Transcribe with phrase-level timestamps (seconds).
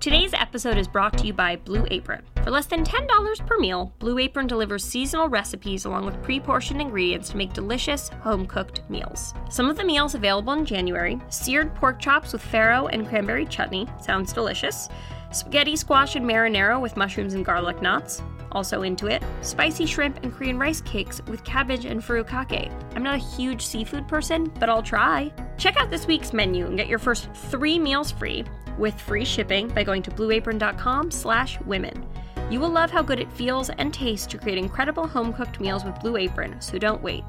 [0.00, 2.22] Today's episode is brought to you by Blue Apron.
[2.42, 6.80] For less than $10 per meal, Blue Apron delivers seasonal recipes along with pre portioned
[6.80, 9.34] ingredients to make delicious, home cooked meals.
[9.50, 13.86] Some of the meals available in January seared pork chops with farro and cranberry chutney,
[14.00, 14.88] sounds delicious.
[15.32, 18.22] Spaghetti squash and marinara with mushrooms and garlic knots,
[18.52, 19.22] also into it.
[19.42, 22.72] Spicy shrimp and Korean rice cakes with cabbage and furikake.
[22.96, 25.30] I'm not a huge seafood person, but I'll try.
[25.58, 28.44] Check out this week's menu and get your first three meals free
[28.80, 32.04] with free shipping by going to blueapron.com slash women.
[32.50, 36.00] You will love how good it feels and tastes to create incredible home-cooked meals with
[36.00, 37.22] Blue Apron, so don't wait.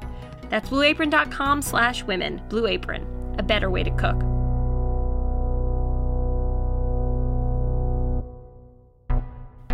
[0.48, 2.42] That's blueapron.com slash women.
[2.48, 3.06] Blue Apron,
[3.38, 4.31] a better way to cook.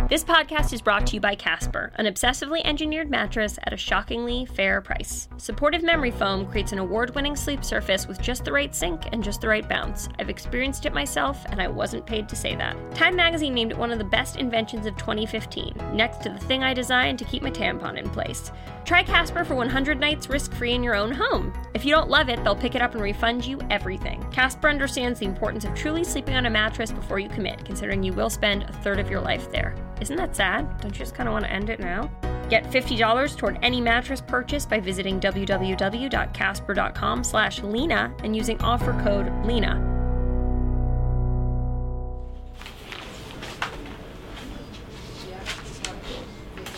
[0.09, 4.43] This podcast is brought to you by Casper, an obsessively engineered mattress at a shockingly
[4.47, 5.29] fair price.
[5.37, 9.23] Supportive memory foam creates an award winning sleep surface with just the right sink and
[9.23, 10.09] just the right bounce.
[10.17, 12.75] I've experienced it myself, and I wasn't paid to say that.
[12.95, 16.63] Time magazine named it one of the best inventions of 2015, next to the thing
[16.63, 18.51] I designed to keep my tampon in place.
[18.85, 21.53] Try Casper for 100 nights risk free in your own home.
[21.75, 24.25] If you don't love it, they'll pick it up and refund you everything.
[24.31, 28.13] Casper understands the importance of truly sleeping on a mattress before you commit, considering you
[28.13, 29.75] will spend a third of your life there.
[30.01, 30.79] Isn't that sad?
[30.81, 32.09] Don't you just kind of want to end it now?
[32.49, 39.31] Get $50 toward any mattress purchase by visiting www.casper.com slash Lena and using offer code
[39.45, 39.85] LENA.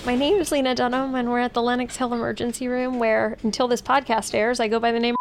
[0.04, 3.68] My name is Lena Dunham, and we're at the Lenox Hill Emergency Room, where, until
[3.68, 5.16] this podcast airs, I go by the name.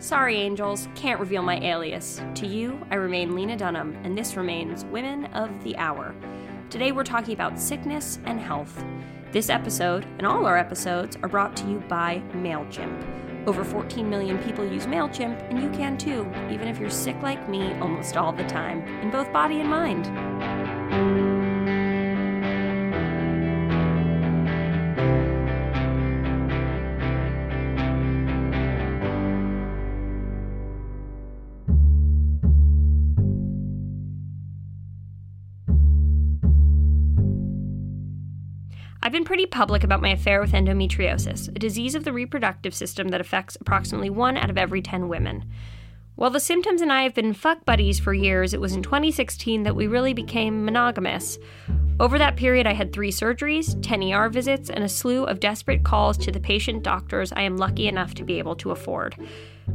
[0.00, 2.22] Sorry, angels, can't reveal my alias.
[2.36, 6.14] To you, I remain Lena Dunham, and this remains Women of the Hour.
[6.70, 8.82] Today, we're talking about sickness and health.
[9.30, 13.46] This episode, and all our episodes, are brought to you by MailChimp.
[13.46, 17.46] Over 14 million people use MailChimp, and you can too, even if you're sick like
[17.50, 20.06] me almost all the time, in both body and mind.
[39.50, 44.10] Public about my affair with endometriosis, a disease of the reproductive system that affects approximately
[44.10, 45.44] one out of every 10 women.
[46.16, 49.62] While the symptoms and I have been fuck buddies for years, it was in 2016
[49.62, 51.38] that we really became monogamous.
[51.98, 55.84] Over that period, I had three surgeries, 10 ER visits, and a slew of desperate
[55.84, 59.16] calls to the patient doctors I am lucky enough to be able to afford.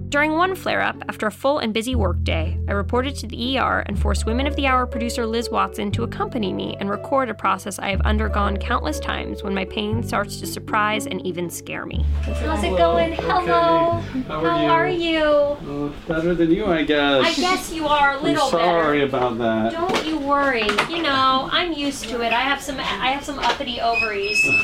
[0.09, 3.79] During one flare up, after a full and busy workday, I reported to the ER
[3.85, 7.33] and forced Women of the Hour producer Liz Watson to accompany me and record a
[7.33, 11.85] process I have undergone countless times when my pain starts to surprise and even scare
[11.85, 12.06] me.
[12.22, 13.13] How's it going?
[13.13, 13.97] Hello.
[13.97, 14.19] Okay.
[14.28, 15.09] How How are are you?
[15.09, 15.23] you?
[15.25, 17.25] Uh, better than you, I guess.
[17.25, 19.17] I guess you are a I'm little sorry better.
[19.17, 19.72] about that.
[19.73, 20.67] Don't you worry.
[20.89, 22.31] You know, I'm used to it.
[22.31, 24.41] I have some I have some uppity ovaries.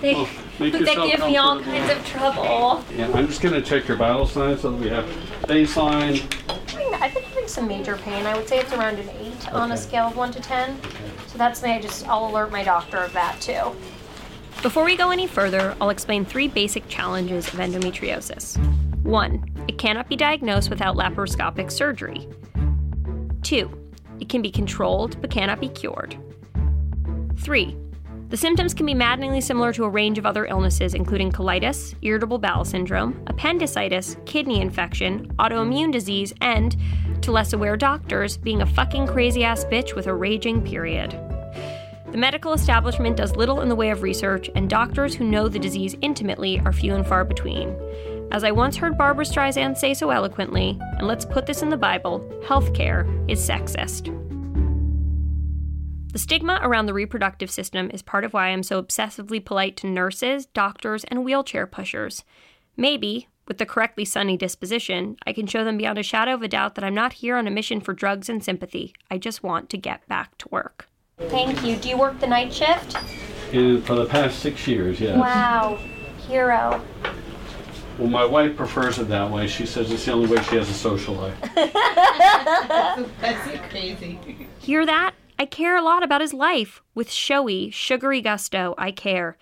[0.00, 0.28] They,
[0.60, 1.78] Make they yourself give me all comfortable.
[1.88, 2.84] kinds of trouble.
[2.96, 5.04] Yeah, I'm just gonna check your vital signs so that we have
[5.42, 6.22] baseline.
[7.00, 8.24] I've been having some major pain.
[8.24, 9.82] I would say it's around an eight on a Okay.
[9.82, 10.78] scale of one to ten.
[11.26, 11.72] So that's me.
[11.72, 13.74] I just I'll alert my doctor of that too.
[14.62, 18.56] Before we go any further, I'll explain three basic challenges of endometriosis.
[19.02, 22.26] One, it cannot be diagnosed without laparoscopic surgery.
[23.42, 23.68] Two,
[24.20, 26.16] it can be controlled but cannot be cured.
[27.36, 27.76] Three,
[28.34, 32.36] the symptoms can be maddeningly similar to a range of other illnesses, including colitis, irritable
[32.36, 36.76] bowel syndrome, appendicitis, kidney infection, autoimmune disease, and,
[37.22, 41.12] to less aware doctors, being a fucking crazy ass bitch with a raging period.
[42.10, 45.60] The medical establishment does little in the way of research, and doctors who know the
[45.60, 47.76] disease intimately are few and far between.
[48.32, 51.76] As I once heard Barbra Streisand say so eloquently, and let's put this in the
[51.76, 54.23] Bible healthcare is sexist.
[56.14, 59.88] The stigma around the reproductive system is part of why I'm so obsessively polite to
[59.88, 62.22] nurses, doctors, and wheelchair pushers.
[62.76, 66.46] Maybe, with the correctly sunny disposition, I can show them beyond a shadow of a
[66.46, 68.94] doubt that I'm not here on a mission for drugs and sympathy.
[69.10, 70.86] I just want to get back to work.
[71.18, 71.74] Thank you.
[71.74, 72.96] Do you work the night shift?
[73.52, 75.18] And for the past six years, yes.
[75.18, 75.80] Wow.
[76.28, 76.80] Hero.
[77.98, 79.48] Well, my wife prefers it that way.
[79.48, 81.36] She says it's the only way she has a social life.
[83.20, 84.46] That's crazy.
[84.60, 85.14] Hear that?
[85.38, 86.80] I care a lot about his life.
[86.94, 89.36] With showy, sugary gusto, I care.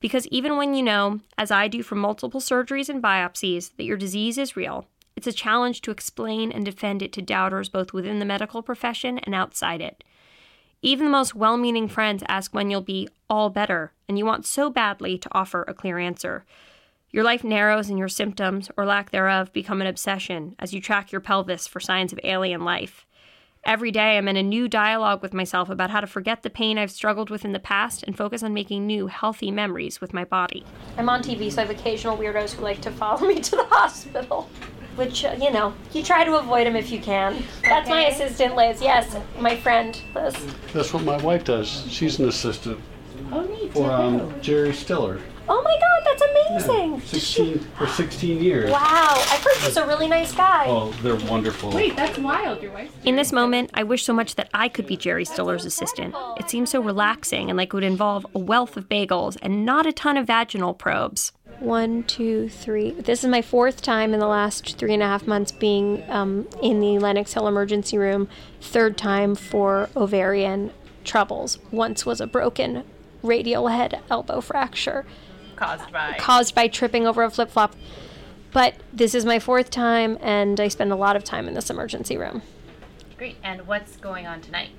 [0.00, 3.96] Because even when you know, as I do from multiple surgeries and biopsies, that your
[3.96, 4.86] disease is real,
[5.16, 9.18] it's a challenge to explain and defend it to doubters both within the medical profession
[9.18, 10.04] and outside it.
[10.80, 14.46] Even the most well meaning friends ask when you'll be all better, and you want
[14.46, 16.44] so badly to offer a clear answer.
[17.10, 21.10] Your life narrows and your symptoms, or lack thereof, become an obsession as you track
[21.10, 23.04] your pelvis for signs of alien life.
[23.64, 26.78] Every day, I'm in a new dialogue with myself about how to forget the pain
[26.78, 30.24] I've struggled with in the past and focus on making new, healthy memories with my
[30.24, 30.64] body.
[30.96, 33.64] I'm on TV, so I have occasional weirdos who like to follow me to the
[33.70, 34.48] hospital.
[34.96, 37.42] Which, uh, you know, you try to avoid them if you can.
[37.62, 38.80] That's my assistant, Liz.
[38.80, 40.34] Yes, my friend, Liz.
[40.72, 41.86] That's what my wife does.
[41.88, 42.80] She's an assistant
[43.30, 43.72] Oh, neat.
[43.72, 45.20] for um, Jerry Stiller.
[45.50, 46.22] Oh my god, that's
[46.68, 46.98] amazing!
[46.98, 48.70] Does she- 16 for 16 years.
[48.70, 50.66] Wow, I've heard he's a really nice guy.
[50.68, 51.70] Oh, they're wonderful.
[51.70, 52.62] Wait, that's wild.
[52.62, 52.92] Your wife's.
[53.04, 56.14] In this moment, I wish so much that I could be Jerry Stiller's assistant.
[56.38, 59.86] It seems so relaxing and like it would involve a wealth of bagels and not
[59.86, 61.32] a ton of vaginal probes.
[61.60, 62.90] One, two, three.
[62.92, 66.46] This is my fourth time in the last three and a half months being um,
[66.62, 68.28] in the Lenox Hill emergency room.
[68.60, 70.72] Third time for ovarian
[71.04, 71.58] troubles.
[71.72, 72.84] Once was a broken
[73.22, 75.04] radial head elbow fracture
[75.56, 76.16] Caused by.
[76.18, 77.74] caused by tripping over a flip flop.
[78.52, 81.68] But this is my fourth time, and I spend a lot of time in this
[81.68, 82.42] emergency room.
[83.18, 83.36] Great.
[83.42, 84.70] And what's going on tonight?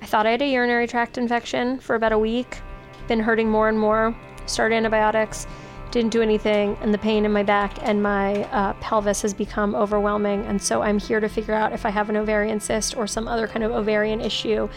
[0.00, 2.60] I thought I had a urinary tract infection for about a week.
[3.08, 4.16] Been hurting more and more.
[4.46, 5.46] Started antibiotics.
[5.90, 9.74] Didn't do anything, and the pain in my back and my uh, pelvis has become
[9.74, 10.44] overwhelming.
[10.44, 13.26] And so I'm here to figure out if I have an ovarian cyst or some
[13.26, 14.68] other kind of ovarian issue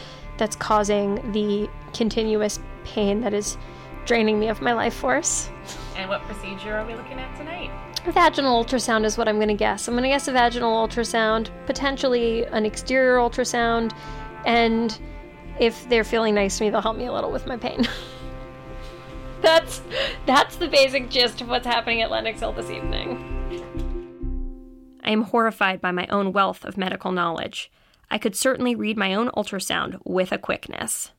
[0.42, 3.60] that's causing the continuous pain that is
[4.06, 5.52] draining me of my life force.
[5.96, 7.70] And what procedure are we looking at tonight?
[8.06, 9.88] Vaginal ultrasound is what I'm going to guess.
[9.88, 13.96] I'm going to guess a vaginal ultrasound, potentially an exterior ultrasound,
[14.44, 15.00] and
[15.60, 17.88] if they're feeling nice to me, they'll help me a little with my pain.
[19.42, 19.84] that's
[20.26, 23.28] that's the basic gist of what's happening at Lenox Hill this evening.
[25.04, 27.70] I am horrified by my own wealth of medical knowledge.
[28.12, 31.12] I could certainly read my own ultrasound with a quickness.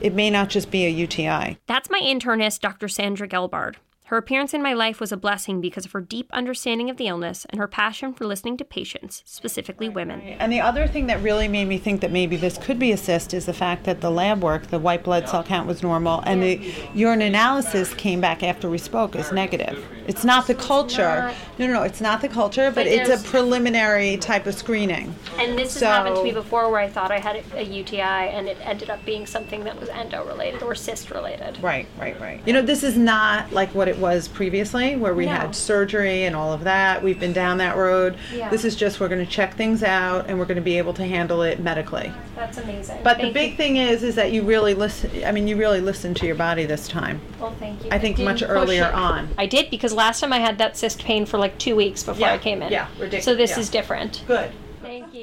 [0.00, 1.58] It may not just be a UTI.
[1.66, 2.88] That's my internist, Dr.
[2.88, 3.74] Sandra Gelbard.
[4.08, 7.08] Her appearance in my life was a blessing because of her deep understanding of the
[7.08, 10.22] illness and her passion for listening to patients, specifically women.
[10.22, 12.96] And the other thing that really made me think that maybe this could be a
[12.96, 16.20] cyst is the fact that the lab work, the white blood cell count was normal,
[16.20, 19.84] and the urine analysis came back after we spoke as negative.
[20.06, 21.34] It's not the culture.
[21.58, 25.14] No, no, no, it's not the culture, but, But it's a preliminary type of screening.
[25.36, 28.00] And this has happened to me before where I thought I had a, a UTI
[28.00, 31.62] and it ended up being something that was endo related or cyst related.
[31.62, 32.40] Right, right, right.
[32.46, 35.32] You know, this is not like what it was previously, where we No.
[35.32, 37.02] had surgery and all of that.
[37.02, 38.16] We've been down that road.
[38.34, 38.48] Yeah.
[38.48, 40.94] This is just we're going to check things out and we're going to be able
[40.94, 42.12] to handle it medically.
[42.36, 43.00] That's amazing.
[43.02, 43.56] But the big you.
[43.56, 45.10] thing is, is that you really listen.
[45.24, 47.20] I mean, you really listen to your body this time.
[47.40, 47.90] Well, thank you.
[47.92, 48.94] I think much earlier it.
[48.94, 49.28] on.
[49.38, 52.20] I did because last time I had that cyst pain for like two weeks before
[52.26, 52.72] Yeah, I came in.
[52.72, 53.58] yeah, ridiculous, So this yeah.
[53.60, 54.22] is different.
[54.26, 54.50] Good.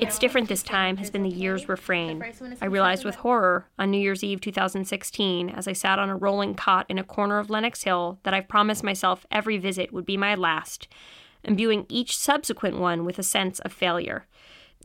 [0.01, 2.23] It's different this time has been the year's refrain.
[2.61, 6.53] I realized with horror on New Year's Eve 2016 as I sat on a rolling
[6.53, 10.17] cot in a corner of Lenox Hill that I've promised myself every visit would be
[10.17, 10.87] my last,
[11.43, 14.25] imbuing each subsequent one with a sense of failure.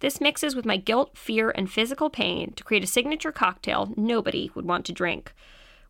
[0.01, 4.51] This mixes with my guilt, fear, and physical pain to create a signature cocktail nobody
[4.55, 5.35] would want to drink.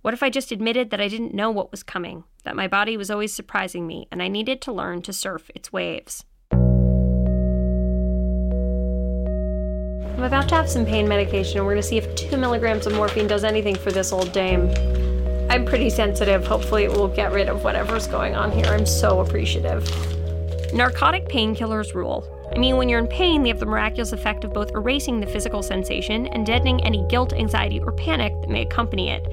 [0.03, 2.97] What if I just admitted that I didn't know what was coming, that my body
[2.97, 6.25] was always surprising me, and I needed to learn to surf its waves?
[10.21, 12.93] I'm about to have some pain medication, and we're gonna see if two milligrams of
[12.93, 14.69] morphine does anything for this old dame.
[15.49, 16.47] I'm pretty sensitive.
[16.47, 18.67] Hopefully, it will get rid of whatever's going on here.
[18.67, 19.83] I'm so appreciative.
[20.75, 22.23] Narcotic painkillers rule.
[22.55, 25.27] I mean, when you're in pain, they have the miraculous effect of both erasing the
[25.27, 29.27] physical sensation and deadening any guilt, anxiety, or panic that may accompany it.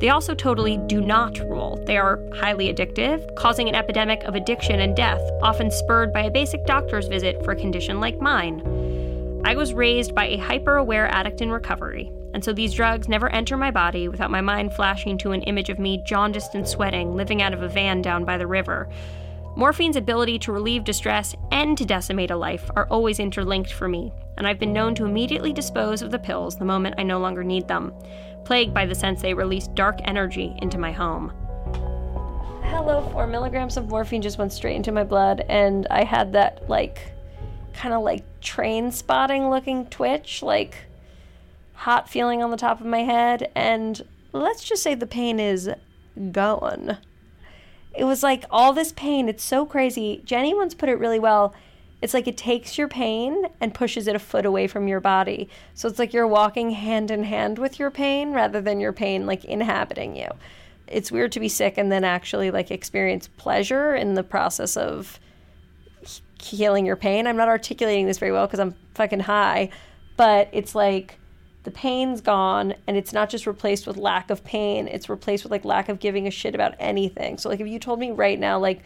[0.00, 1.80] They also totally do not rule.
[1.86, 6.30] They are highly addictive, causing an epidemic of addiction and death, often spurred by a
[6.30, 9.03] basic doctor's visit for a condition like mine.
[9.46, 13.28] I was raised by a hyper aware addict in recovery, and so these drugs never
[13.28, 17.14] enter my body without my mind flashing to an image of me jaundiced and sweating,
[17.14, 18.88] living out of a van down by the river.
[19.54, 24.14] Morphine's ability to relieve distress and to decimate a life are always interlinked for me,
[24.38, 27.44] and I've been known to immediately dispose of the pills the moment I no longer
[27.44, 27.92] need them,
[28.44, 31.34] plagued by the sense they release dark energy into my home.
[32.62, 36.66] Hello, four milligrams of morphine just went straight into my blood, and I had that,
[36.66, 37.12] like,
[37.74, 40.76] kind of like Trainspotting looking twitch, like
[41.74, 44.02] hot feeling on the top of my head, and
[44.32, 45.70] let's just say the pain is
[46.32, 46.98] gone.
[47.94, 50.22] It was like all this pain, it's so crazy.
[50.24, 51.54] Jenny once put it really well.
[52.02, 55.48] It's like it takes your pain and pushes it a foot away from your body.
[55.74, 59.26] So it's like you're walking hand in hand with your pain rather than your pain
[59.26, 60.28] like inhabiting you.
[60.86, 65.18] It's weird to be sick and then actually like experience pleasure in the process of
[66.44, 67.26] healing your pain.
[67.26, 69.70] I'm not articulating this very well because I'm fucking high,
[70.16, 71.18] but it's like
[71.64, 75.50] the pain's gone and it's not just replaced with lack of pain, it's replaced with
[75.50, 77.38] like lack of giving a shit about anything.
[77.38, 78.82] So like if you told me right now like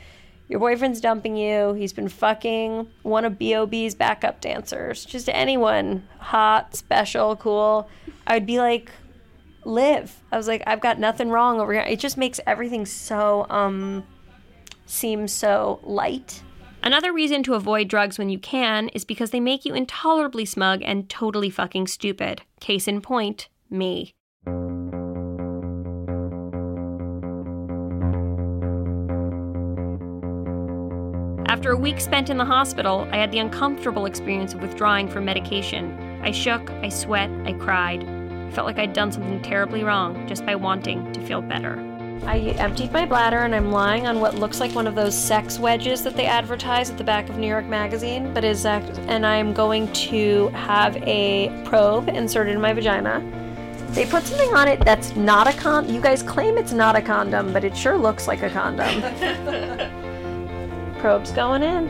[0.49, 1.75] Your boyfriend's dumping you.
[1.75, 5.05] He's been fucking one of B.O.B.'s backup dancers.
[5.05, 7.88] Just anyone, hot, special, cool.
[8.27, 8.91] I'd be like,
[9.65, 10.23] live.
[10.33, 11.83] I was like, I've got nothing wrong over here.
[11.83, 14.05] It just makes everything so, um,
[14.87, 16.43] seem so light.
[16.88, 20.80] Another reason to avoid drugs when you can is because they make you intolerably smug
[20.83, 22.40] and totally fucking stupid.
[22.61, 24.14] Case in point, me.
[31.47, 35.26] After a week spent in the hospital, I had the uncomfortable experience of withdrawing from
[35.26, 35.92] medication.
[36.23, 38.02] I shook, I sweat, I cried.
[38.02, 41.88] I felt like I'd done something terribly wrong just by wanting to feel better.
[42.25, 45.58] I emptied my bladder and I'm lying on what looks like one of those sex
[45.58, 49.25] wedges that they advertise at the back of New York Magazine, but is act- and
[49.26, 53.22] I'm going to have a probe inserted in my vagina.
[53.90, 55.88] They put something on it that's not a con.
[55.92, 59.00] You guys claim it's not a condom, but it sure looks like a condom.
[61.00, 61.88] Probe's going in.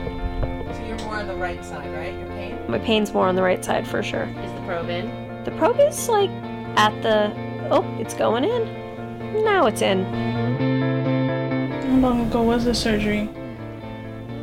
[0.74, 2.14] So you're more on the right side, right?
[2.14, 2.58] Your pain?
[2.68, 4.24] My pain's more on the right side for sure.
[4.44, 5.42] Is the probe in?
[5.44, 6.30] The probe is like
[6.76, 7.32] at the.
[7.70, 8.87] Oh, it's going in.
[9.44, 10.04] Now it's in.
[11.82, 13.28] How long ago was the surgery?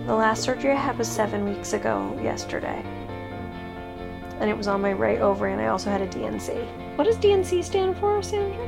[0.06, 2.82] The last surgery I had was seven weeks ago yesterday.
[4.40, 6.96] And it was on my right ovary, and I also had a DNC.
[6.98, 8.66] What does DNC stand for, Sandra?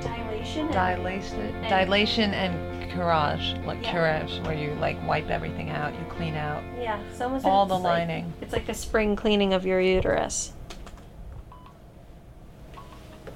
[0.00, 0.66] Dilation.
[0.66, 6.34] and- dilation, dilation and curage, like curage, where you like wipe everything out, you clean
[6.34, 8.32] out yeah, someone said all the like- lining.
[8.40, 10.52] It's like the spring cleaning of your uterus.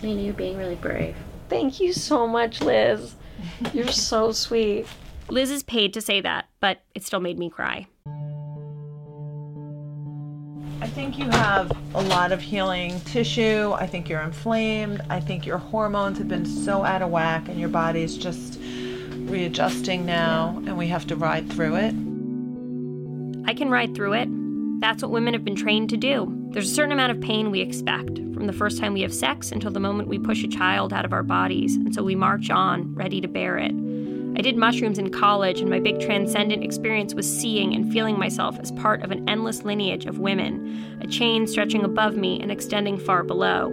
[0.03, 1.17] Nina, you're being really brave.
[1.53, 3.15] Thank you so much, Liz.
[3.75, 4.87] You're so sweet.
[5.29, 7.87] Liz is paid to say that, but it still made me cry.
[10.81, 13.73] I think you have a lot of healing tissue.
[13.73, 15.03] I think you're inflamed.
[15.11, 18.59] I think your hormones have been so out of whack and your body's just
[19.27, 21.95] readjusting now and we have to ride through it.
[23.47, 24.42] I can ride through it.
[24.83, 26.27] That's what women have been trained to do.
[26.51, 29.53] There's a certain amount of pain we expect from the first time we have sex
[29.53, 32.51] until the moment we push a child out of our bodies, and so we march
[32.51, 33.71] on, ready to bear it.
[33.71, 38.59] I did mushrooms in college, and my big transcendent experience was seeing and feeling myself
[38.59, 42.99] as part of an endless lineage of women, a chain stretching above me and extending
[42.99, 43.71] far below.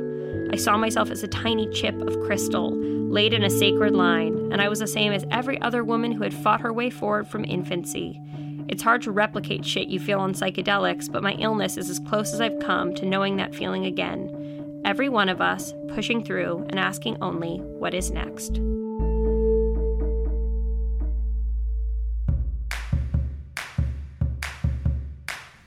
[0.54, 4.62] I saw myself as a tiny chip of crystal, laid in a sacred line, and
[4.62, 7.46] I was the same as every other woman who had fought her way forward from
[7.46, 8.22] infancy.
[8.70, 12.36] It's hard to replicate shit you feel on psychedelics, but my illness is as close
[12.36, 14.82] as I've come to knowing that feeling again.
[14.86, 18.58] Every one of us pushing through and asking only, what is next?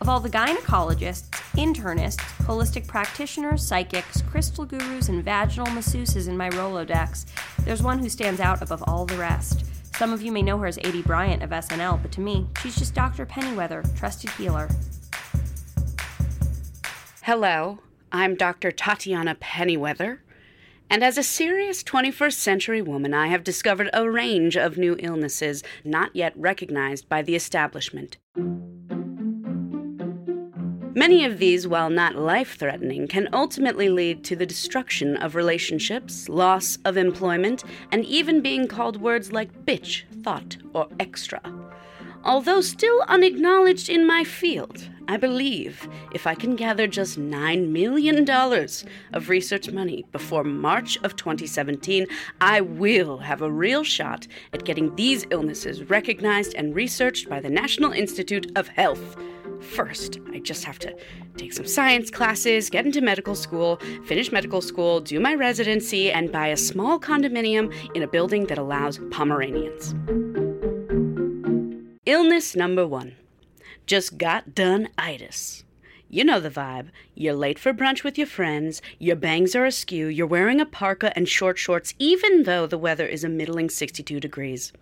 [0.01, 6.51] Of all the gynecologists, internists, holistic practitioners, psychics, crystal gurus, and vaginal masseuses in my
[6.51, 7.27] Rolodex,
[7.65, 9.65] there's one who stands out above all the rest.
[9.97, 12.77] Some of you may know her as Aidy Bryant of SNL, but to me, she's
[12.77, 13.27] just Dr.
[13.27, 14.69] Pennyweather, trusted healer.
[17.23, 17.79] Hello,
[18.11, 18.73] I'm Dr.
[18.73, 20.19] Tatiana Pennyweather,
[20.91, 25.63] and as a serious 21st century woman, I have discovered a range of new illnesses
[25.85, 28.17] not yet recognized by the establishment.
[30.95, 36.29] Many of these, while not life threatening, can ultimately lead to the destruction of relationships,
[36.29, 41.41] loss of employment, and even being called words like bitch, thought, or extra.
[42.25, 48.29] Although still unacknowledged in my field, I believe if I can gather just $9 million
[49.15, 52.07] of research money before March of 2017,
[52.41, 57.51] I will have a real shot at getting these illnesses recognized and researched by the
[57.51, 59.17] National Institute of Health.
[59.63, 60.95] First, I just have to
[61.37, 66.33] take some science classes, get into medical school, finish medical school, do my residency, and
[66.33, 69.95] buy a small condominium in a building that allows Pomeranians.
[72.05, 73.17] Illness number one
[73.87, 75.65] just got done itis.
[76.09, 76.91] You know the vibe.
[77.15, 81.17] You're late for brunch with your friends, your bangs are askew, you're wearing a parka
[81.17, 84.73] and short shorts, even though the weather is a middling 62 degrees.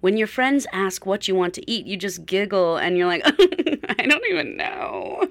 [0.00, 3.22] When your friends ask what you want to eat, you just giggle and you're like,
[3.26, 5.28] I don't even know.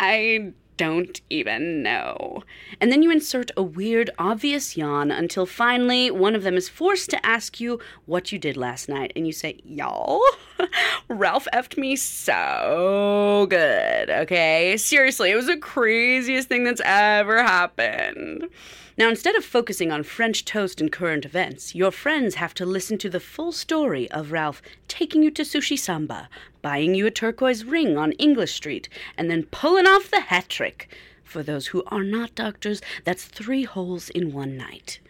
[0.00, 2.44] I don't even know.
[2.80, 7.10] And then you insert a weird, obvious yawn until finally one of them is forced
[7.10, 9.12] to ask you what you did last night.
[9.14, 10.22] And you say, Y'all,
[11.08, 14.76] Ralph effed me so good, okay?
[14.78, 18.48] Seriously, it was the craziest thing that's ever happened.
[18.96, 22.98] Now, instead of focusing on French toast and current events, your friends have to listen
[22.98, 26.28] to the full story of Ralph taking you to Sushi Samba,
[26.68, 30.94] buying you a turquoise ring on English Street, and then pulling off the hat trick.
[31.24, 35.00] For those who are not doctors, that's three holes in one night.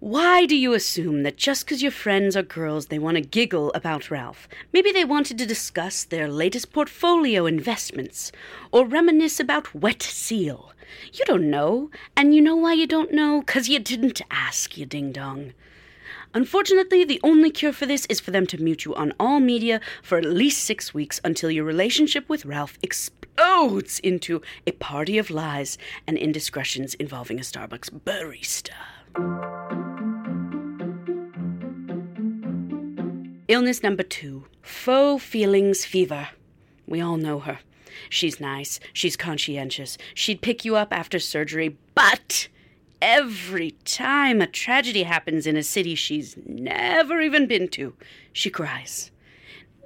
[0.00, 3.70] Why do you assume that just because your friends are girls, they want to giggle
[3.74, 4.48] about Ralph?
[4.72, 8.32] Maybe they wanted to discuss their latest portfolio investments
[8.72, 10.72] or reminisce about Wet Seal.
[11.12, 11.90] You don't know.
[12.16, 13.42] And you know why you don't know?
[13.42, 15.52] Because you didn't ask, you ding dong.
[16.34, 19.80] Unfortunately, the only cure for this is for them to mute you on all media
[20.02, 25.30] for at least six weeks until your relationship with Ralph explodes into a party of
[25.30, 28.72] lies and indiscretions involving a Starbucks barista.
[33.48, 36.28] Illness number two faux feelings fever.
[36.86, 37.60] We all know her.
[38.10, 42.48] She's nice, she's conscientious, she'd pick you up after surgery, but
[43.00, 47.94] every time a tragedy happens in a city she's never even been to,
[48.32, 49.10] she cries.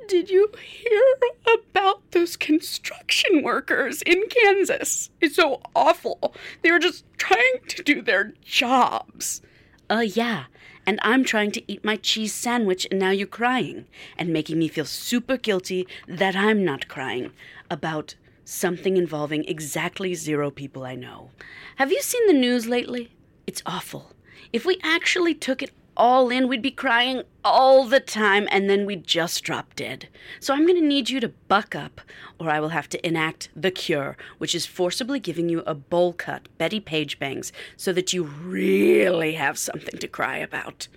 [0.09, 1.03] Did you hear
[1.47, 5.11] about those construction workers in Kansas?
[5.21, 6.35] It's so awful.
[6.63, 9.41] They were just trying to do their jobs.
[9.89, 10.45] Uh, yeah.
[10.87, 13.87] And I'm trying to eat my cheese sandwich, and now you're crying
[14.19, 17.31] and making me feel super guilty that I'm not crying
[17.71, 21.31] about something involving exactly zero people I know.
[21.77, 23.13] Have you seen the news lately?
[23.47, 24.13] It's awful.
[24.53, 28.87] If we actually took it all in, we'd be crying all the time and then
[28.87, 30.09] we'd just drop dead.
[30.41, 32.01] So I'm going to need you to buck up,
[32.39, 36.13] or I will have to enact the cure, which is forcibly giving you a bowl
[36.13, 40.89] cut Bettie Page bangs so that you really have something to cry about.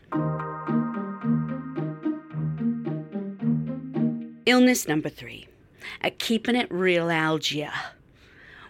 [4.45, 5.47] Illness number three
[6.01, 7.71] a keeping it real algia.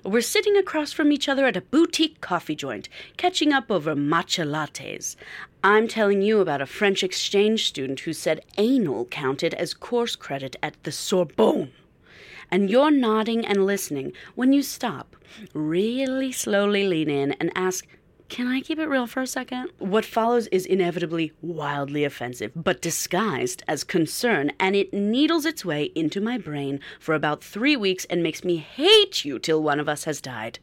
[0.05, 4.45] We're sitting across from each other at a boutique coffee joint, catching up over matcha
[4.45, 5.15] lattes.
[5.63, 10.57] I'm telling you about a French exchange student who said anal counted as course credit
[10.61, 11.71] at the Sorbonne.
[12.51, 15.15] And you're nodding and listening when you stop,
[15.53, 17.87] really slowly lean in and ask,
[18.29, 19.69] can I keep it real for a second?
[19.79, 25.91] What follows is inevitably wildly offensive, but disguised as concern, and it needles its way
[25.95, 29.87] into my brain for about three weeks and makes me hate you till one of
[29.87, 30.59] us has died.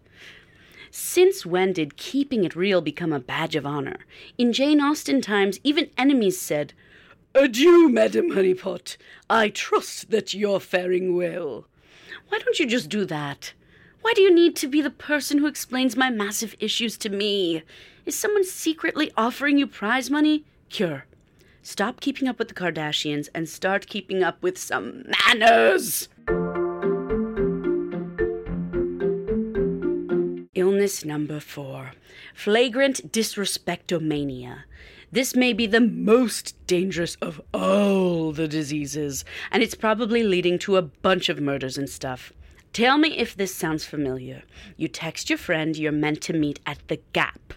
[0.90, 3.98] Since when did keeping it real become a badge of honor?
[4.36, 6.72] In Jane Austen times, even enemies said,
[7.32, 8.96] Adieu, Madam Honeypot.
[9.28, 11.66] I trust that you're faring well.
[12.28, 13.52] Why don't you just do that?
[14.02, 17.62] Why do you need to be the person who explains my massive issues to me?
[18.06, 20.44] Is someone secretly offering you prize money?
[20.70, 21.04] Cure.
[21.62, 26.08] Stop keeping up with the Kardashians and start keeping up with some manners.
[30.54, 31.92] Illness number four
[32.34, 34.64] flagrant disrespectomania.
[35.12, 40.76] This may be the most dangerous of all the diseases, and it's probably leading to
[40.76, 42.32] a bunch of murders and stuff.
[42.72, 44.44] Tell me if this sounds familiar.
[44.76, 47.54] You text your friend you're meant to meet at the Gap.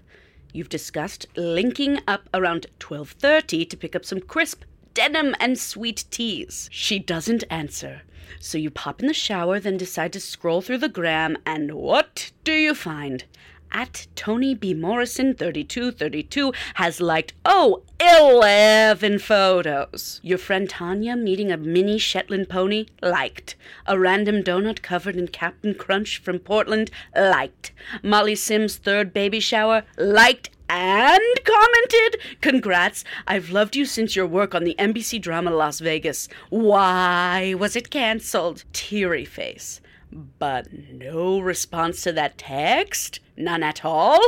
[0.51, 4.63] You've discussed linking up around 12:30 to pick up some crisp
[4.95, 6.67] denim and sweet teas.
[6.71, 8.01] She doesn't answer.
[8.39, 12.31] So you pop in the shower, then decide to scroll through the gram, and what
[12.43, 13.25] do you find?
[13.73, 14.75] At Tony B.
[14.75, 20.19] Morrison 3232 has liked, oh, 11 photos.
[20.23, 22.85] Your friend Tanya meeting a mini Shetland pony?
[23.01, 23.55] Liked.
[23.87, 26.91] A random donut covered in Captain Crunch from Portland?
[27.15, 27.71] Liked.
[28.03, 29.83] Molly Sims' third baby shower?
[29.97, 35.79] Liked and commented, Congrats, I've loved you since your work on the NBC drama Las
[35.79, 36.29] Vegas.
[36.49, 38.63] Why was it cancelled?
[38.73, 39.81] Teary face.
[40.13, 43.19] But no response to that text?
[43.35, 44.21] None at all?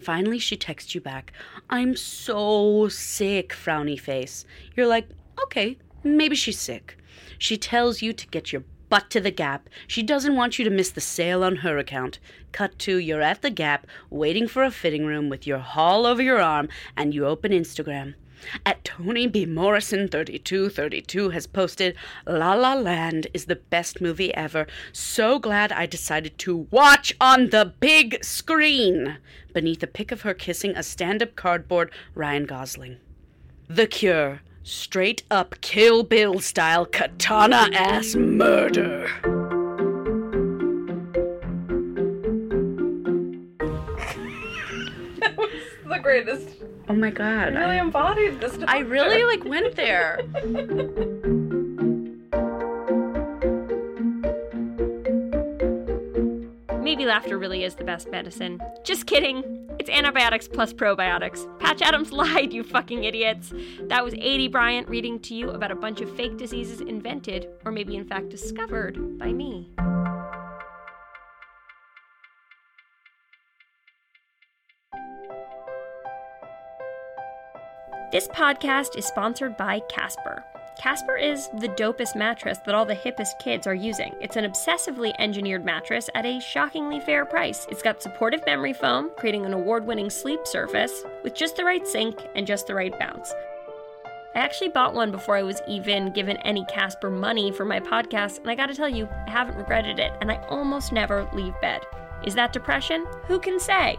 [0.00, 1.32] Finally, she texts you back,
[1.68, 4.44] I'm so sick, frowny face.
[4.74, 5.08] You're like,
[5.44, 6.96] okay, maybe she's sick.
[7.38, 9.68] She tells you to get your butt to the Gap.
[9.86, 12.18] She doesn't want you to miss the sale on her account.
[12.50, 16.22] Cut to you're at the Gap, waiting for a fitting room with your haul over
[16.22, 18.14] your arm, and you open Instagram.
[18.64, 19.46] At Tony B.
[19.46, 21.94] Morrison 3232 has posted
[22.26, 24.66] La La Land is the best movie ever.
[24.92, 29.18] So glad I decided to watch on the big screen.
[29.52, 32.96] Beneath a pic of her kissing a stand-up cardboard Ryan Gosling.
[33.68, 34.40] The Cure.
[34.62, 39.08] Straight up Kill Bill style katana ass murder.
[45.88, 46.48] the greatest.
[46.90, 47.54] Oh my god.
[47.54, 48.58] I really embodied this.
[48.66, 50.20] I really like went there.
[56.82, 58.60] Maybe laughter really is the best medicine.
[58.82, 59.68] Just kidding.
[59.78, 61.46] It's antibiotics plus probiotics.
[61.60, 63.52] Patch Adams lied, you fucking idiots.
[63.82, 67.70] That was Aidy Bryant reading to you about a bunch of fake diseases invented, or
[67.70, 69.70] maybe in fact discovered, by me.
[78.12, 80.42] This podcast is sponsored by Casper.
[80.76, 84.12] Casper is the dopest mattress that all the hippest kids are using.
[84.20, 87.68] It's an obsessively engineered mattress at a shockingly fair price.
[87.70, 91.86] It's got supportive memory foam, creating an award winning sleep surface with just the right
[91.86, 93.32] sink and just the right bounce.
[94.34, 98.40] I actually bought one before I was even given any Casper money for my podcast,
[98.40, 101.82] and I gotta tell you, I haven't regretted it, and I almost never leave bed.
[102.24, 103.06] Is that depression?
[103.26, 103.96] Who can say?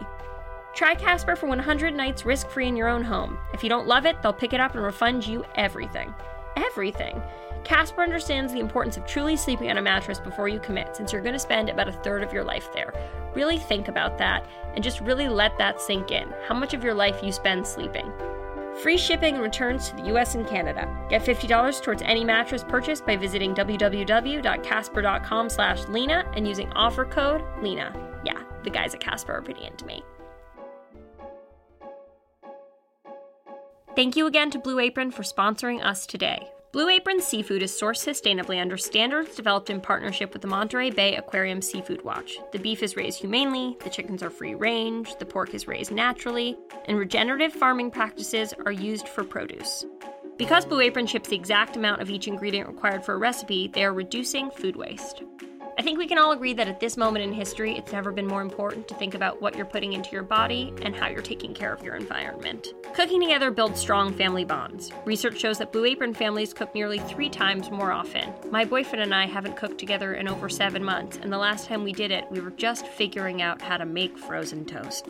[0.74, 3.38] Try Casper for 100 nights risk free in your own home.
[3.52, 6.14] If you don't love it, they'll pick it up and refund you everything.
[6.56, 7.20] Everything.
[7.62, 11.22] Casper understands the importance of truly sleeping on a mattress before you commit, since you're
[11.22, 12.92] going to spend about a third of your life there.
[13.34, 16.94] Really think about that and just really let that sink in how much of your
[16.94, 18.10] life you spend sleeping.
[18.80, 20.88] Free shipping and returns to the US and Canada.
[21.10, 27.42] Get $50 towards any mattress purchase by visiting www.casper.com slash Lena and using offer code
[27.60, 27.92] Lena.
[28.24, 30.02] Yeah, the guys at Casper are pretty into me.
[33.94, 36.48] Thank you again to Blue Apron for sponsoring us today.
[36.72, 41.16] Blue Apron seafood is sourced sustainably under standards developed in partnership with the Monterey Bay
[41.16, 42.38] Aquarium Seafood Watch.
[42.52, 46.56] The beef is raised humanely, the chickens are free range, the pork is raised naturally,
[46.86, 49.84] and regenerative farming practices are used for produce.
[50.38, 53.84] Because Blue Apron ships the exact amount of each ingredient required for a recipe, they
[53.84, 55.22] are reducing food waste.
[55.78, 58.26] I think we can all agree that at this moment in history, it's never been
[58.26, 61.54] more important to think about what you're putting into your body and how you're taking
[61.54, 62.74] care of your environment.
[62.94, 64.92] Cooking together builds strong family bonds.
[65.06, 68.34] Research shows that Blue Apron families cook nearly three times more often.
[68.50, 71.84] My boyfriend and I haven't cooked together in over seven months, and the last time
[71.84, 75.08] we did it, we were just figuring out how to make frozen toast.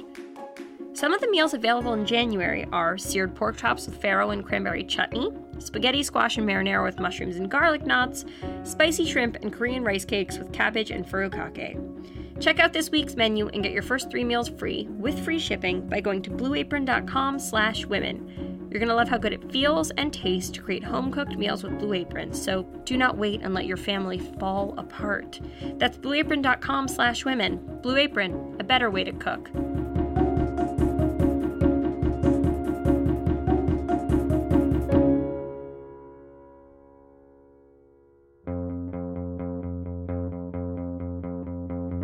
[0.94, 4.84] Some of the meals available in January are seared pork chops with farro and cranberry
[4.84, 8.24] chutney, spaghetti squash and marinara with mushrooms and garlic knots,
[8.64, 12.40] spicy shrimp and Korean rice cakes with cabbage and furikake.
[12.40, 15.86] Check out this week's menu and get your first three meals free with free shipping
[15.88, 18.68] by going to blueapron.com slash women.
[18.70, 21.78] You're going to love how good it feels and tastes to create home-cooked meals with
[21.78, 25.40] Blue Apron, so do not wait and let your family fall apart.
[25.76, 27.58] That's blueapron.com slash women.
[27.82, 29.50] Blue Apron, a better way to cook.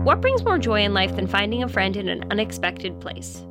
[0.08, 3.44] What brings more joy in life than finding a friend in an unexpected place?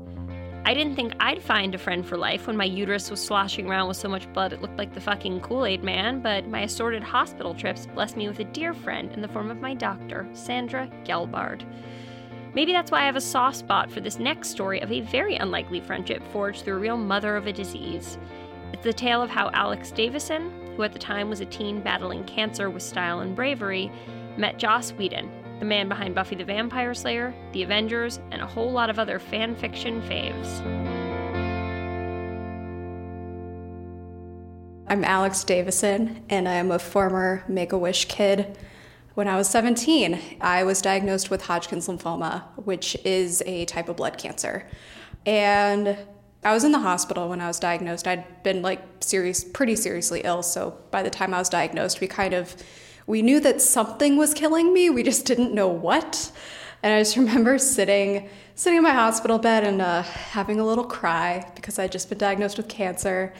[0.65, 3.87] I didn't think I'd find a friend for life when my uterus was sloshing around
[3.87, 7.03] with so much blood it looked like the fucking Kool Aid man, but my assorted
[7.03, 10.89] hospital trips blessed me with a dear friend in the form of my doctor, Sandra
[11.05, 11.61] Gelbard.
[12.55, 15.35] Maybe that's why I have a soft spot for this next story of a very
[15.35, 18.17] unlikely friendship forged through a real mother of a disease.
[18.73, 22.23] It's the tale of how Alex Davison, who at the time was a teen battling
[22.23, 23.91] cancer with style and bravery,
[24.37, 28.71] met Joss Whedon, the man behind Buffy the Vampire Slayer, The Avengers, and a whole
[28.71, 30.61] lot of other fan fiction faves.
[34.87, 38.57] I'm Alex Davison, and I am a former Make a Wish kid.
[39.15, 43.97] When I was 17, I was diagnosed with Hodgkin's lymphoma, which is a type of
[43.97, 44.67] blood cancer.
[45.25, 45.97] And
[46.43, 48.07] I was in the hospital when I was diagnosed.
[48.07, 50.43] I'd been like serious, pretty seriously ill.
[50.43, 52.55] So by the time I was diagnosed, we kind of
[53.07, 54.89] we knew that something was killing me.
[54.89, 56.31] We just didn't know what.
[56.83, 60.83] And I just remember sitting sitting in my hospital bed and uh, having a little
[60.83, 63.31] cry because I'd just been diagnosed with cancer.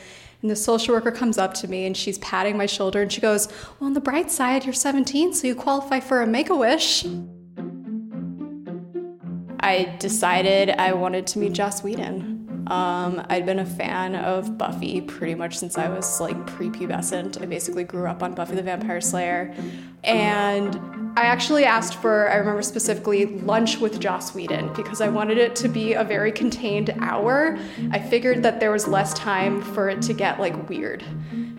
[0.44, 3.20] And the social worker comes up to me and she's patting my shoulder and she
[3.20, 3.48] goes,
[3.80, 7.06] Well, on the bright side, you're 17, so you qualify for a make a wish.
[9.60, 12.47] I decided I wanted to meet Joss Whedon.
[12.70, 17.42] Um, I'd been a fan of Buffy pretty much since I was like prepubescent.
[17.42, 19.56] I basically grew up on Buffy the Vampire Slayer.
[20.04, 20.76] And
[21.18, 25.56] I actually asked for, I remember specifically, lunch with Joss Whedon because I wanted it
[25.58, 27.58] to be a very contained hour.
[27.92, 31.04] I figured that there was less time for it to get like weird.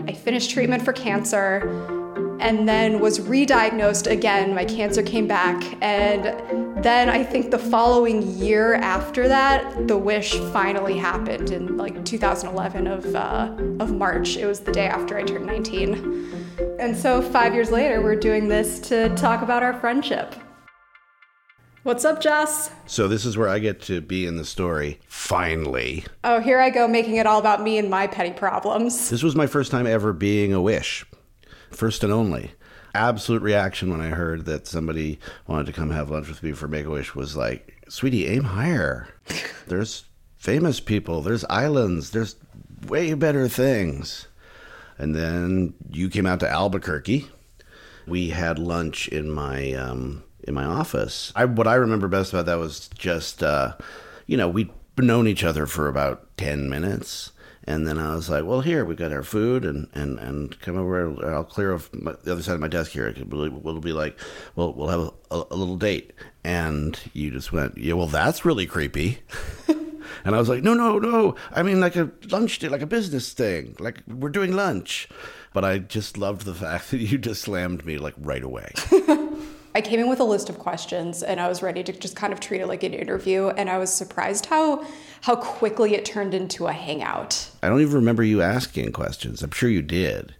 [0.06, 1.97] I finished treatment for cancer
[2.40, 4.54] and then was re-diagnosed again.
[4.54, 10.38] My cancer came back, and then I think the following year after that, the wish
[10.52, 14.36] finally happened in like 2011 of uh, of March.
[14.36, 18.48] It was the day after I turned 19, and so five years later, we're doing
[18.48, 20.34] this to talk about our friendship.
[21.84, 22.70] What's up, Joss?
[22.86, 25.00] So this is where I get to be in the story.
[25.06, 26.04] Finally.
[26.22, 29.08] Oh, here I go making it all about me and my petty problems.
[29.08, 31.06] This was my first time ever being a wish
[31.70, 32.52] first and only.
[32.94, 36.68] Absolute reaction when I heard that somebody wanted to come have lunch with me for
[36.68, 39.08] Make a Wish was like, sweetie, aim higher.
[39.66, 40.04] there's
[40.36, 42.36] famous people, there's islands, there's
[42.86, 44.28] way better things.
[44.96, 47.28] And then you came out to Albuquerque.
[48.06, 51.32] We had lunch in my um, in my office.
[51.36, 53.76] I, what I remember best about that was just, uh,
[54.26, 57.32] you know, we'd known each other for about ten minutes,
[57.68, 60.78] And then I was like, well, here, we've got our food and, and, and come
[60.78, 61.22] over.
[61.22, 63.06] I'll clear off my, the other side of my desk here.
[63.08, 64.18] It'll be like,
[64.54, 66.14] well, we'll have a, a, a little date.
[66.42, 69.18] And you just went, yeah, well, that's really creepy.
[69.68, 71.34] and I was like, no, no, no.
[71.52, 73.76] I mean, like a lunch date, like a business thing.
[73.78, 75.06] Like we're doing lunch.
[75.52, 78.72] But I just loved the fact that you just slammed me like right away.
[79.74, 82.32] I came in with a list of questions and I was ready to just kind
[82.32, 84.84] of treat it like an interview and I was surprised how
[85.20, 87.50] how quickly it turned into a hangout.
[87.62, 89.42] I don't even remember you asking questions.
[89.42, 90.34] I'm sure you did.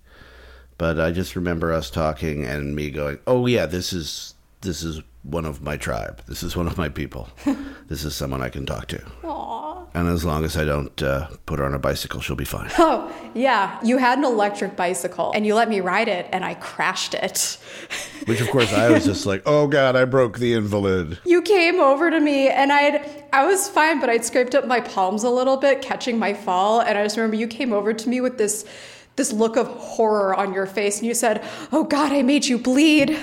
[0.79, 5.03] But I just remember us talking and me going, "Oh yeah, this is this is
[5.25, 6.23] one of my tribe.
[6.27, 7.29] This is one of my people.
[7.89, 9.68] this is someone I can talk to." Aww.
[9.99, 12.71] And as long as I don't uh, put her on a bicycle, she'll be fine.
[12.81, 13.79] Oh, yeah.
[13.83, 17.59] You had an electric bicycle and you let me ride it and I crashed it.
[18.27, 21.81] Which of course I was just like, "Oh god, I broke the invalid." You came
[21.81, 25.31] over to me and I'd I was fine, but I'd scraped up my palms a
[25.31, 28.39] little bit catching my fall and I just remember you came over to me with
[28.39, 28.65] this
[29.19, 32.57] this look of horror on your face and you said, "Oh god, I made you
[32.57, 33.19] bleed."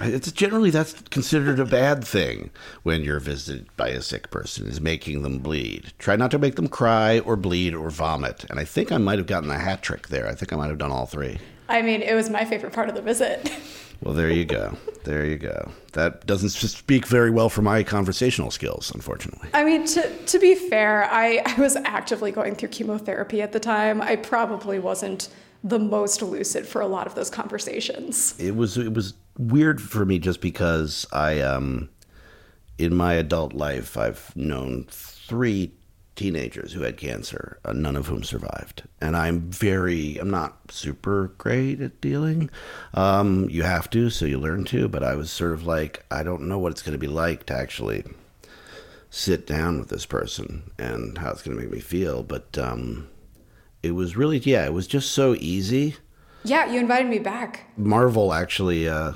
[0.00, 2.50] It's generally that's considered a bad thing
[2.82, 5.92] when you're visited by a sick person is making them bleed.
[5.98, 8.44] Try not to make them cry or bleed or vomit.
[8.50, 10.26] And I think I might have gotten a hat trick there.
[10.28, 11.38] I think I might have done all three.
[11.68, 13.50] I mean, it was my favorite part of the visit.
[14.02, 14.76] Well, there you go.
[15.04, 15.70] There you go.
[15.92, 19.48] That doesn't speak very well for my conversational skills, unfortunately.
[19.52, 23.60] I mean, to, to be fair, I, I was actively going through chemotherapy at the
[23.60, 24.00] time.
[24.02, 25.28] I probably wasn't
[25.64, 28.38] the most lucid for a lot of those conversations.
[28.38, 31.88] It was it was weird for me just because I um
[32.76, 35.72] in my adult life I've known three
[36.16, 38.84] teenagers who had cancer, uh, none of whom survived.
[39.00, 42.50] And I'm very, I'm not super great at dealing.
[42.94, 44.88] Um, you have to, so you learn to.
[44.88, 47.46] But I was sort of like, I don't know what it's going to be like
[47.46, 48.04] to actually
[49.10, 52.22] sit down with this person and how it's going to make me feel.
[52.22, 53.08] But um,
[53.82, 55.96] it was really, yeah, it was just so easy.
[56.44, 57.70] Yeah, you invited me back.
[57.76, 59.12] Marvel actually uh,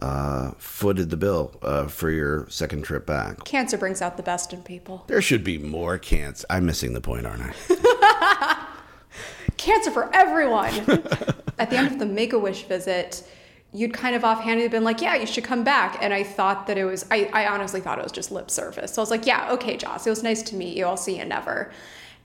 [0.00, 3.44] uh, footed the bill uh, for your second trip back.
[3.44, 5.04] Cancer brings out the best in people.
[5.08, 6.46] There should be more cancer.
[6.48, 8.66] I'm missing the point, aren't I?
[9.56, 10.72] cancer for everyone.
[11.58, 13.28] At the end of the Make a Wish visit,
[13.72, 16.78] you'd kind of offhandedly been like, "Yeah, you should come back," and I thought that
[16.78, 17.04] it was.
[17.10, 18.94] I, I honestly thought it was just lip service.
[18.94, 20.86] So I was like, "Yeah, okay, Joss, it was nice to meet you.
[20.86, 21.72] I'll see you never."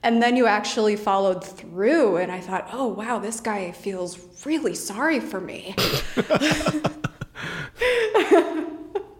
[0.03, 4.75] And then you actually followed through, and I thought, "Oh wow, this guy feels really
[4.75, 5.75] sorry for me."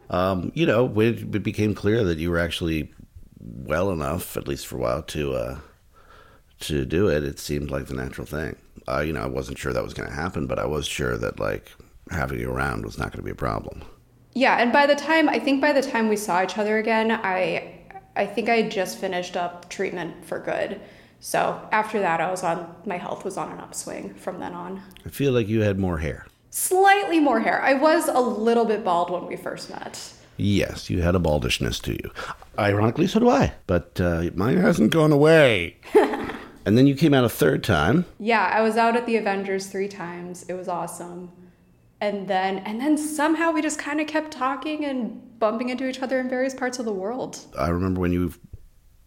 [0.10, 2.94] um, you know, it, it became clear that you were actually
[3.40, 5.60] well enough, at least for a while, to uh,
[6.62, 7.24] to do it.
[7.24, 8.56] It seemed like the natural thing.
[8.88, 11.18] Uh, you know, I wasn't sure that was going to happen, but I was sure
[11.18, 11.72] that like
[12.10, 13.82] having you around was not going to be a problem.
[14.34, 17.12] Yeah, and by the time I think by the time we saw each other again,
[17.12, 17.80] I
[18.16, 20.80] I think I had just finished up treatment for good.
[21.20, 24.82] So after that, I was on my health was on an upswing from then on.
[25.06, 26.26] I feel like you had more hair.
[26.56, 27.60] Slightly more hair.
[27.64, 30.14] I was a little bit bald when we first met.
[30.38, 32.12] Yes, you had a baldishness to you.
[32.60, 33.54] Ironically, so do I.
[33.66, 35.78] But uh, mine hasn't gone away.
[35.96, 38.06] and then you came out a third time.
[38.20, 40.44] Yeah, I was out at the Avengers three times.
[40.48, 41.32] It was awesome.
[42.00, 46.04] And then and then somehow we just kind of kept talking and bumping into each
[46.04, 47.40] other in various parts of the world.
[47.58, 48.32] I remember when you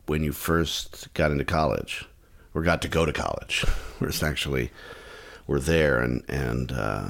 [0.07, 2.07] when you first got into college
[2.55, 3.65] or got to go to college.
[4.01, 4.73] We're actually
[5.47, 7.09] were there and and uh,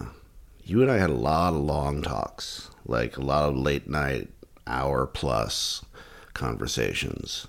[0.67, 4.31] you and I had a lot of long talks, like a lot of late night,
[4.67, 5.85] hour plus
[6.35, 7.47] conversations.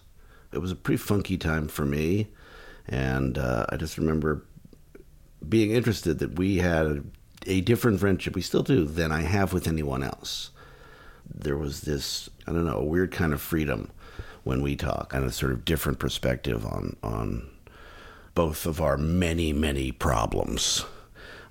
[0.53, 2.27] It was a pretty funky time for me,
[2.88, 4.45] and uh, I just remember
[5.49, 7.03] being interested that we had a,
[7.47, 10.51] a different friendship, we still do, than I have with anyone else.
[11.27, 13.89] There was this, I don't know, a weird kind of freedom
[14.43, 17.49] when we talk, and a sort of different perspective on on
[18.36, 20.86] both of our many, many problems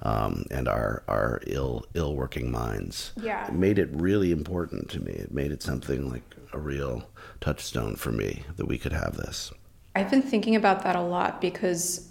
[0.06, 3.12] um, and our our ill ill working minds.
[3.20, 5.12] Yeah, it made it really important to me.
[5.12, 7.08] It made it something like a real
[7.40, 9.52] touchstone for me that we could have this.
[9.96, 12.08] I've been thinking about that a lot because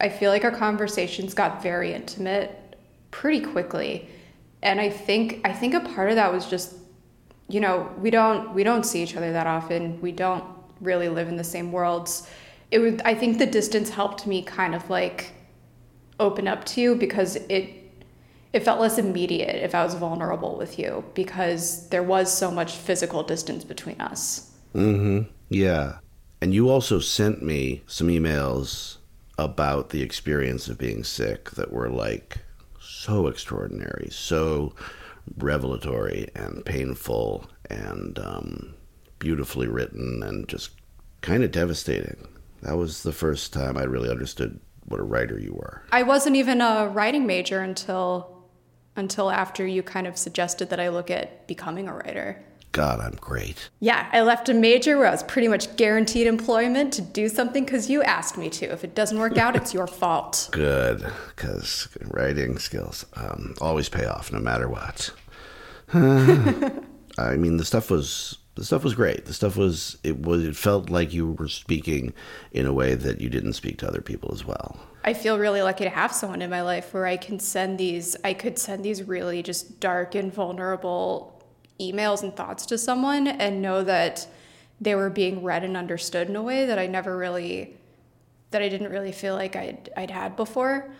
[0.00, 2.76] I feel like our conversations got very intimate
[3.12, 4.08] pretty quickly,
[4.60, 6.74] and I think I think a part of that was just
[7.48, 10.00] you know we don't we don't see each other that often.
[10.00, 10.44] We don't
[10.80, 12.28] really live in the same worlds.
[12.72, 15.34] It would I think the distance helped me kind of like
[16.20, 17.76] open up to you because it
[18.52, 22.74] it felt less immediate if I was vulnerable with you because there was so much
[22.74, 24.50] physical distance between us.
[24.74, 25.30] Mm-hmm.
[25.48, 25.98] Yeah.
[26.40, 28.96] And you also sent me some emails
[29.38, 32.38] about the experience of being sick that were like
[32.80, 34.74] so extraordinary, so
[35.38, 38.74] revelatory and painful and um,
[39.18, 40.70] beautifully written and just
[41.20, 42.26] kind of devastating.
[42.62, 45.82] That was the first time I really understood what a writer you were.
[45.92, 48.36] I wasn't even a writing major until
[48.96, 52.44] until after you kind of suggested that I look at becoming a writer.
[52.72, 53.70] God, I'm great.
[53.78, 57.64] Yeah, I left a major where I was pretty much guaranteed employment to do something
[57.64, 58.66] because you asked me to.
[58.66, 60.48] If it doesn't work out, it's your fault.
[60.52, 65.10] Good, because writing skills um, always pay off no matter what.
[65.92, 69.26] I mean, the stuff was the stuff was great.
[69.26, 72.12] The stuff was it was it felt like you were speaking
[72.52, 74.78] in a way that you didn't speak to other people as well.
[75.04, 78.16] I feel really lucky to have someone in my life where I can send these
[78.24, 81.42] I could send these really just dark and vulnerable
[81.80, 84.26] emails and thoughts to someone and know that
[84.80, 87.76] they were being read and understood in a way that I never really
[88.50, 90.90] that I didn't really feel like I'd I'd had before.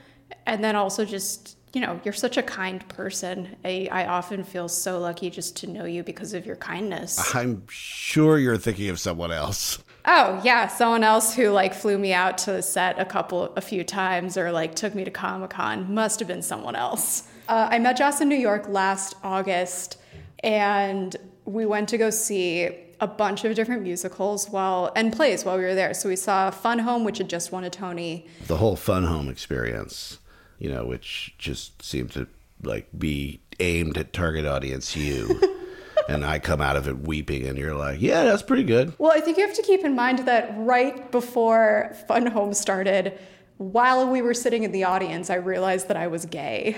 [0.46, 3.56] And then also just you know, you're such a kind person.
[3.64, 7.34] I, I often feel so lucky just to know you because of your kindness.
[7.34, 9.82] I'm sure you're thinking of someone else.
[10.04, 13.60] Oh, yeah, someone else who like flew me out to the set a couple, a
[13.60, 17.28] few times or like took me to Comic Con must have been someone else.
[17.48, 19.98] Uh, I met Joss in New York last August
[20.42, 25.56] and we went to go see a bunch of different musicals while and plays while
[25.56, 25.94] we were there.
[25.94, 28.26] So we saw Fun Home, which had just won a Tony.
[28.46, 30.18] The whole Fun Home experience
[30.60, 32.28] you know, which just seemed to
[32.62, 35.40] like be aimed at target audience you.
[36.08, 38.92] and I come out of it weeping, and you're like, yeah, that's pretty good.
[38.98, 43.18] Well, I think you have to keep in mind that right before Fun Home started,
[43.56, 46.76] while we were sitting in the audience, I realized that I was gay.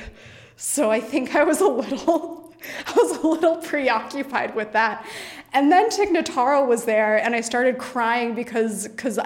[0.56, 2.54] So I think I was a little,
[2.86, 5.06] I was a little preoccupied with that.
[5.54, 9.18] And then Tig Notaro was there, and I started crying because because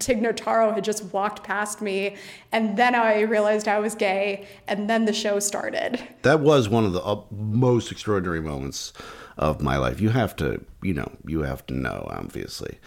[0.00, 2.16] Tig Notaro had just walked past me,
[2.50, 6.00] and then I realized I was gay, and then the show started.
[6.22, 8.92] That was one of the uh, most extraordinary moments
[9.36, 10.00] of my life.
[10.00, 12.78] You have to, you know, you have to know, obviously.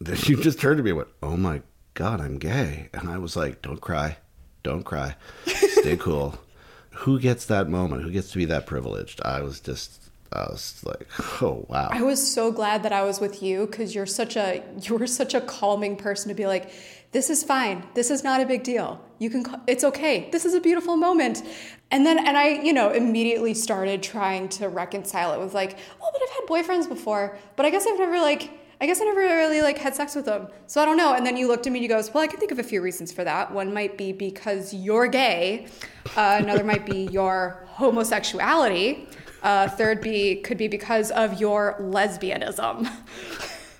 [0.00, 1.62] That you just turned to me and went, "Oh my
[1.94, 4.18] God, I'm gay," and I was like, "Don't cry,
[4.62, 6.38] don't cry, stay cool."
[7.00, 8.02] Who gets that moment?
[8.02, 9.20] Who gets to be that privileged?
[9.22, 11.08] I was just I was like,
[11.42, 11.88] oh wow.
[11.90, 15.06] I was so glad that I was with you because you're such a you were
[15.06, 16.70] such a calming person to be like,
[17.12, 17.86] this is fine.
[17.94, 19.00] This is not a big deal.
[19.18, 19.44] You can.
[19.66, 20.28] It's okay.
[20.30, 21.42] This is a beautiful moment.
[21.90, 26.10] And then and I you know immediately started trying to reconcile it with like, oh,
[26.12, 28.50] but I've had boyfriends before, but I guess I've never like.
[28.78, 30.48] I guess I never really like had sex with them.
[30.66, 31.14] So I don't know.
[31.14, 32.62] And then you looked at me and you goes, well, I can think of a
[32.62, 33.50] few reasons for that.
[33.50, 35.68] One might be because you're gay.
[36.14, 39.08] Uh, another might be your homosexuality.
[39.46, 42.90] Uh, third be could be because of your lesbianism.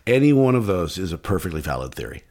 [0.06, 2.22] Any one of those is a perfectly valid theory.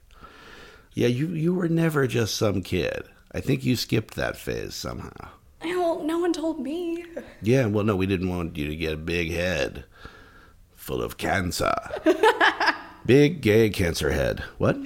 [0.93, 3.04] Yeah, you you were never just some kid.
[3.34, 5.32] I think you skipped that phase somehow.
[5.62, 7.04] Well, no one told me.
[7.41, 9.84] Yeah, well, no, we didn't want you to get a big head
[10.74, 11.76] full of cancer.
[13.06, 14.45] big gay cancer head.
[14.60, 14.78] What?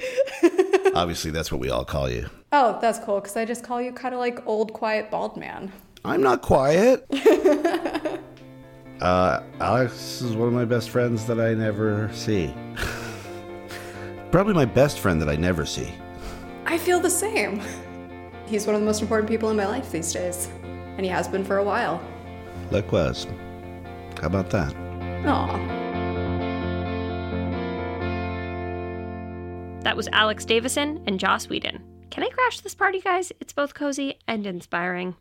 [0.95, 2.27] Obviously, that's what we all call you.
[2.51, 5.71] Oh, that's cool because I just call you kind of like old, quiet, bald man.
[6.03, 7.05] I'm not quiet.
[9.01, 12.53] Uh, Alex is one of my best friends that I never see.
[14.31, 15.93] Probably my best friend that I never see.
[16.65, 17.62] I feel the same.
[18.45, 21.27] He's one of the most important people in my life these days, and he has
[21.27, 22.01] been for a while.
[22.71, 23.25] Likewise.
[24.19, 24.75] How about that?
[25.25, 25.79] Aw.
[29.83, 31.81] That was Alex Davison and Joss Whedon.
[32.09, 33.31] Can I crash this party, guys?
[33.39, 35.15] It's both cozy and inspiring.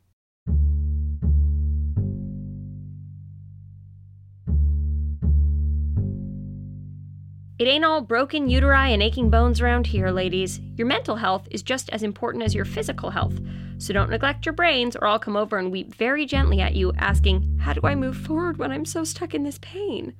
[7.58, 10.60] It ain't all broken uteri and aching bones around here, ladies.
[10.76, 13.36] Your mental health is just as important as your physical health.
[13.78, 16.92] So don't neglect your brains, or I'll come over and weep very gently at you,
[16.98, 20.14] asking, How do I move forward when I'm so stuck in this pain?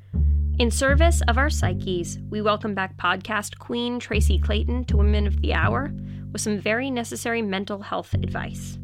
[0.59, 5.41] In service of our psyches, we welcome back podcast queen Tracy Clayton to Women of
[5.41, 5.93] the Hour
[6.33, 8.81] with some very necessary mental health advice.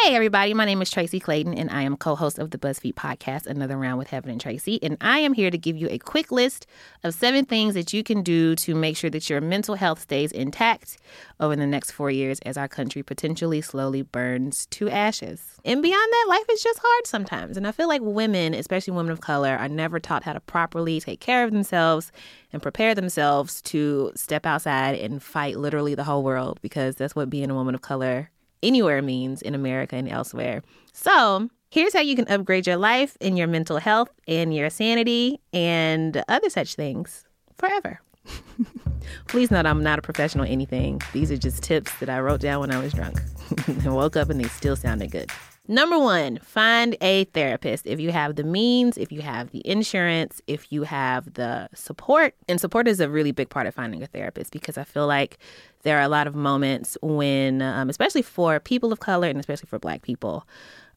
[0.00, 2.94] Hey, everybody, my name is Tracy Clayton, and I am co host of the BuzzFeed
[2.94, 4.82] podcast, Another Round with Heben and Tracy.
[4.82, 6.66] And I am here to give you a quick list
[7.04, 10.32] of seven things that you can do to make sure that your mental health stays
[10.32, 10.96] intact
[11.38, 15.60] over the next four years as our country potentially slowly burns to ashes.
[15.64, 17.58] And beyond that, life is just hard sometimes.
[17.58, 21.00] And I feel like women, especially women of color, are never taught how to properly
[21.00, 22.10] take care of themselves
[22.52, 27.30] and prepare themselves to step outside and fight literally the whole world because that's what
[27.30, 28.31] being a woman of color
[28.62, 30.62] anywhere means in America and elsewhere.
[30.92, 35.40] So, here's how you can upgrade your life and your mental health and your sanity
[35.52, 37.24] and other such things
[37.56, 38.00] forever.
[39.28, 41.00] Please note I'm not a professional anything.
[41.12, 43.20] These are just tips that I wrote down when I was drunk
[43.66, 45.30] and woke up and they still sounded good.
[45.68, 47.86] Number one, find a therapist.
[47.86, 52.34] If you have the means, if you have the insurance, if you have the support.
[52.48, 55.38] And support is a really big part of finding a therapist because I feel like
[55.82, 59.68] there are a lot of moments when, um, especially for people of color and especially
[59.68, 60.46] for Black people,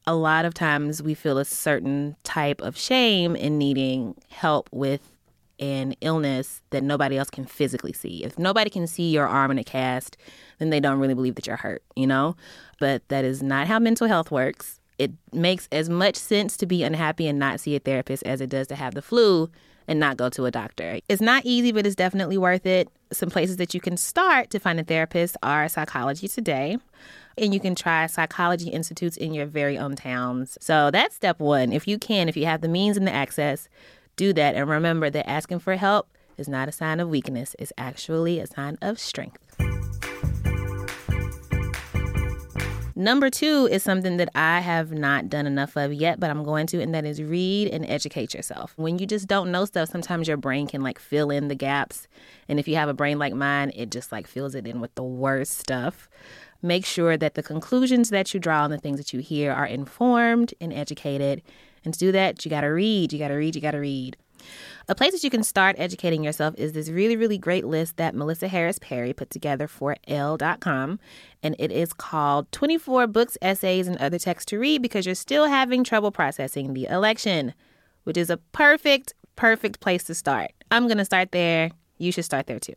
[0.04, 5.12] a lot of times we feel a certain type of shame in needing help with
[5.58, 8.24] an illness that nobody else can physically see.
[8.24, 10.16] If nobody can see your arm in a cast,
[10.58, 12.36] then they don't really believe that you're hurt, you know?
[12.78, 14.80] But that is not how mental health works.
[14.98, 18.48] It makes as much sense to be unhappy and not see a therapist as it
[18.48, 19.50] does to have the flu
[19.88, 20.98] and not go to a doctor.
[21.08, 22.88] It's not easy, but it's definitely worth it.
[23.12, 26.78] Some places that you can start to find a therapist are Psychology Today.
[27.38, 30.56] And you can try psychology institutes in your very own towns.
[30.60, 31.72] So that's step one.
[31.72, 33.68] If you can, if you have the means and the access,
[34.16, 34.54] do that.
[34.54, 38.46] And remember that asking for help is not a sign of weakness, it's actually a
[38.46, 39.56] sign of strength.
[42.98, 46.66] Number two is something that I have not done enough of yet, but I'm going
[46.68, 48.72] to, and that is read and educate yourself.
[48.76, 52.08] When you just don't know stuff, sometimes your brain can like fill in the gaps.
[52.48, 54.94] And if you have a brain like mine, it just like fills it in with
[54.94, 56.08] the worst stuff.
[56.62, 59.66] Make sure that the conclusions that you draw and the things that you hear are
[59.66, 61.42] informed and educated.
[61.84, 64.16] And to do that, you gotta read, you gotta read, you gotta read.
[64.88, 68.14] A place that you can start educating yourself is this really, really great list that
[68.14, 70.98] Melissa Harris Perry put together for Elle.com.
[71.42, 75.46] And it is called 24 Books, Essays, and Other Texts to Read because you're still
[75.46, 77.54] having trouble processing the election,
[78.04, 80.52] which is a perfect, perfect place to start.
[80.70, 81.70] I'm going to start there.
[81.98, 82.74] You should start there too.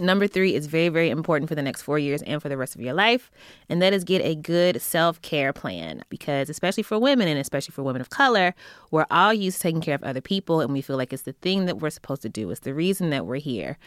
[0.00, 2.74] Number three is very, very important for the next four years and for the rest
[2.74, 3.30] of your life.
[3.68, 6.02] And that is get a good self care plan.
[6.08, 8.54] Because, especially for women and especially for women of color,
[8.90, 11.34] we're all used to taking care of other people and we feel like it's the
[11.34, 13.78] thing that we're supposed to do, it's the reason that we're here.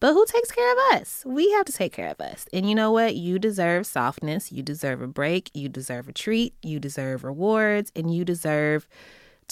[0.00, 1.22] But who takes care of us?
[1.24, 2.48] We have to take care of us.
[2.52, 3.14] And you know what?
[3.14, 4.50] You deserve softness.
[4.50, 5.48] You deserve a break.
[5.54, 6.54] You deserve a treat.
[6.60, 7.92] You deserve rewards.
[7.94, 8.88] And you deserve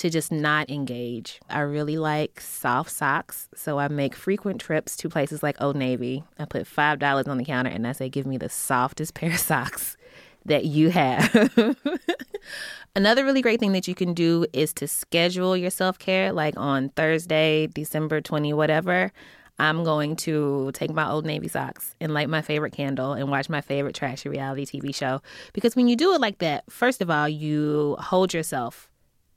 [0.00, 1.40] to just not engage.
[1.50, 6.24] I really like soft socks, so I make frequent trips to places like Old Navy.
[6.38, 9.38] I put $5 on the counter and I say, give me the softest pair of
[9.38, 9.98] socks
[10.46, 11.50] that you have.
[12.96, 16.54] Another really great thing that you can do is to schedule your self care, like
[16.56, 19.12] on Thursday, December 20, whatever.
[19.58, 23.50] I'm going to take my old Navy socks and light my favorite candle and watch
[23.50, 25.20] my favorite trashy reality TV show.
[25.52, 28.89] Because when you do it like that, first of all, you hold yourself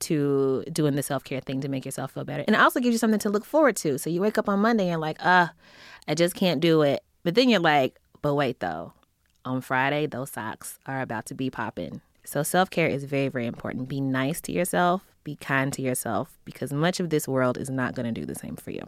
[0.04, 2.44] to doing the self care thing to make yourself feel better.
[2.48, 3.98] And it also gives you something to look forward to.
[3.98, 5.48] So you wake up on Monday and like, uh,
[6.08, 7.04] I just can't do it.
[7.24, 8.94] But then you're like, but wait though,
[9.46, 12.02] on Friday, those socks are about to be popping.
[12.26, 13.90] So self care is very, very important.
[13.90, 17.96] Be nice to yourself, be kind to yourself, because much of this world is not
[17.96, 18.84] going to do the same for you.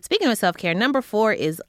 [0.00, 1.60] Speaking of self care, number four is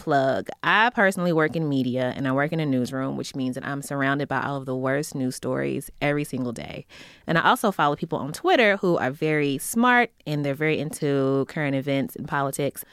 [0.00, 0.48] unplug.
[0.62, 3.82] I personally work in media and I work in a newsroom, which means that I'm
[3.82, 6.86] surrounded by all of the worst news stories every single day.
[7.26, 11.46] And I also follow people on Twitter who are very smart and they're very into
[11.48, 12.84] current events and politics.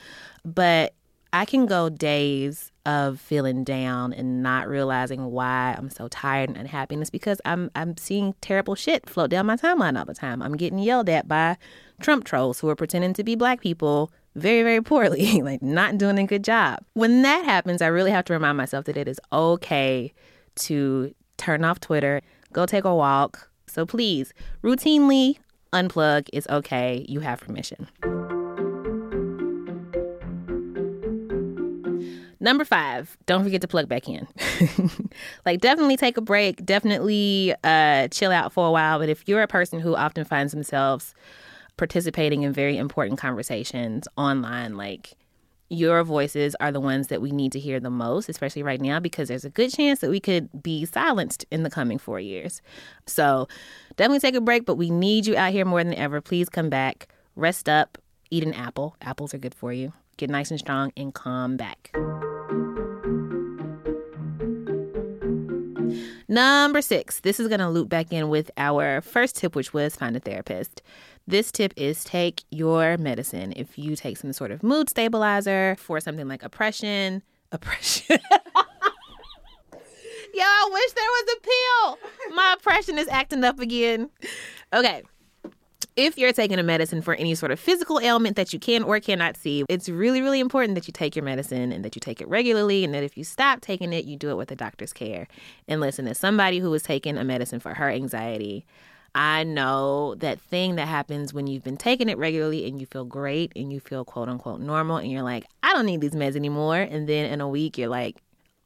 [0.46, 0.94] But
[1.34, 6.58] I can go days of feeling down and not realizing why I'm so tired and
[6.58, 6.96] unhappy.
[6.96, 10.42] And it's because I'm I'm seeing terrible shit float down my timeline all the time.
[10.42, 11.58] I'm getting yelled at by
[12.02, 16.20] Trump trolls who are pretending to be black people very, very poorly, like not doing
[16.20, 16.80] a good job.
[16.94, 20.14] When that happens, I really have to remind myself that it is okay
[20.56, 22.22] to turn off Twitter,
[22.54, 23.50] go take a walk.
[23.68, 24.34] So please,
[24.64, 25.38] routinely
[25.74, 27.06] unplug is okay.
[27.10, 27.88] You have permission.
[32.40, 34.28] Number five, don't forget to plug back in.
[35.46, 36.64] like, definitely take a break.
[36.64, 39.00] Definitely uh, chill out for a while.
[39.00, 41.14] But if you're a person who often finds themselves
[41.78, 44.76] participating in very important conversations online.
[44.76, 45.14] Like,
[45.70, 49.00] your voices are the ones that we need to hear the most, especially right now,
[49.00, 52.62] because there's a good chance that we could be silenced in the coming four years.
[53.06, 53.48] So,
[53.96, 56.22] definitely take a break, but we need you out here more than ever.
[56.22, 57.98] Please come back, rest up,
[58.32, 58.96] eat an apple.
[59.02, 59.94] Apples are good for you.
[60.18, 61.92] Get nice and strong and come back.
[66.30, 69.96] Number six, this is going to loop back in with our first tip, which was
[69.96, 70.82] find a therapist.
[71.30, 73.52] This tip is take your medicine.
[73.58, 77.22] If you take some sort of mood stabilizer for something like oppression,
[77.52, 78.18] oppression.
[80.34, 82.36] Yo, I wish there was a pill.
[82.36, 84.10] My oppression is acting up again.
[84.72, 85.04] Okay.
[85.98, 89.00] If you're taking a medicine for any sort of physical ailment that you can or
[89.02, 92.22] cannot see, it's really, really important that you take your medicine and that you take
[92.22, 92.86] it regularly.
[92.86, 95.28] And that if you stop taking it, you do it with a doctor's care.
[95.68, 98.66] And listen, as somebody who was taking a medicine for her anxiety,
[99.18, 103.04] I know that thing that happens when you've been taking it regularly and you feel
[103.04, 106.36] great and you feel quote unquote normal and you're like, I don't need these meds
[106.36, 106.78] anymore.
[106.78, 108.18] And then in a week, you're like,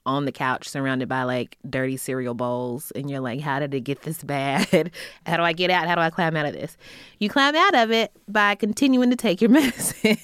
[0.04, 3.82] on the couch surrounded by like dirty cereal bowls and you're like how did it
[3.82, 4.92] get this bad?
[5.28, 5.88] How do i get out?
[5.88, 6.76] How do i climb out of this?
[7.20, 10.18] You climb out of it by continuing to take your medicine.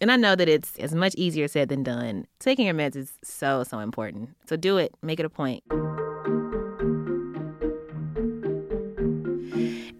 [0.00, 2.28] And i know that it's as much easier said than done.
[2.38, 4.36] Taking your meds is so so important.
[4.48, 4.94] So do it.
[5.02, 5.64] Make it a point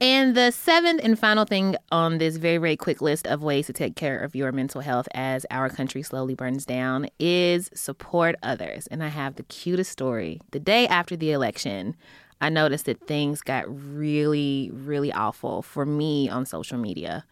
[0.04, 3.72] And the seventh and final thing on this very, very quick list of ways to
[3.72, 8.86] take care of your mental health as our country slowly burns down is support others.
[8.88, 10.42] And I have the cutest story.
[10.50, 11.96] The day after the election,
[12.42, 17.24] I noticed that things got really, really awful for me on social media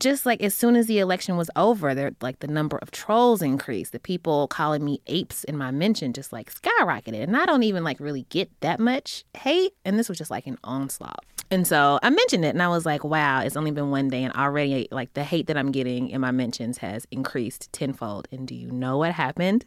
[0.00, 3.42] just like as soon as the election was over, there like the number of trolls
[3.42, 3.92] increased.
[3.92, 7.22] The people calling me apes in my mention just like skyrocketed.
[7.22, 9.74] And I don't even like really get that much hate.
[9.84, 11.22] And this was just like an onslaught.
[11.50, 14.22] And so I mentioned it and I was like, wow, it's only been one day
[14.22, 18.28] and already like the hate that I'm getting in my mentions has increased tenfold.
[18.30, 19.64] And do you know what happened?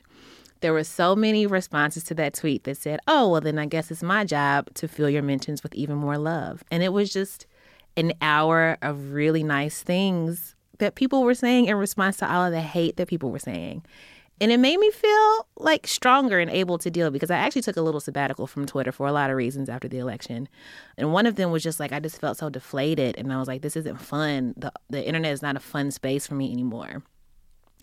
[0.62, 3.92] There were so many responses to that tweet that said, oh, well, then I guess
[3.92, 6.64] it's my job to fill your mentions with even more love.
[6.72, 7.48] And it was just
[7.98, 12.54] an hour of really nice things that people were saying in response to all of
[12.54, 13.84] the hate that people were saying.
[14.42, 17.78] And it made me feel like stronger and able to deal because I actually took
[17.78, 20.50] a little sabbatical from Twitter for a lot of reasons after the election.
[20.98, 23.48] And one of them was just like I just felt so deflated and I was
[23.48, 24.54] like this isn't fun.
[24.58, 27.04] The the internet is not a fun space for me anymore.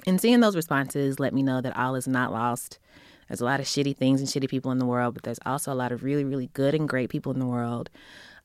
[0.07, 2.79] And seeing those responses let me know that all is not lost.
[3.29, 5.73] There's a lot of shitty things and shitty people in the world, but there's also
[5.73, 7.89] a lot of really, really good and great people in the world.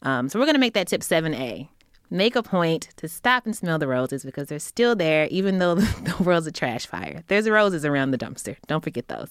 [0.03, 1.69] Um, so we're going to make that tip 7A.
[2.09, 5.75] Make a point to stop and smell the roses because they're still there, even though
[5.75, 7.23] the world's a trash fire.
[7.27, 8.57] There's roses around the dumpster.
[8.67, 9.29] Don't forget those.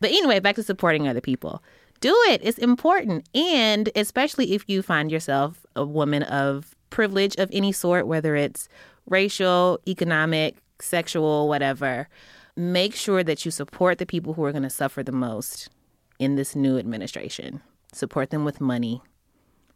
[0.00, 1.62] But anyway, back to supporting other people.
[2.00, 2.40] Do it.
[2.42, 3.28] It's important.
[3.34, 8.68] And especially if you find yourself a woman of privilege of any sort, whether it's
[9.08, 12.08] racial, economic, sexual, whatever,
[12.56, 15.70] make sure that you support the people who are going to suffer the most
[16.18, 17.62] in this new administration.
[17.92, 19.02] Support them with money,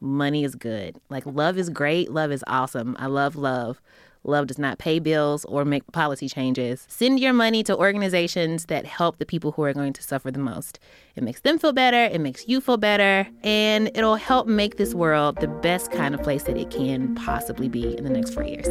[0.06, 0.96] money is good.
[1.10, 2.10] Like love is great.
[2.10, 2.96] Love is awesome.
[2.98, 3.80] I love love.
[4.26, 6.84] Love does not pay bills or make policy changes.
[6.88, 10.40] Send your money to organizations that help the people who are going to suffer the
[10.40, 10.80] most.
[11.14, 14.94] It makes them feel better, it makes you feel better, and it'll help make this
[14.94, 18.42] world the best kind of place that it can possibly be in the next four
[18.42, 18.66] years.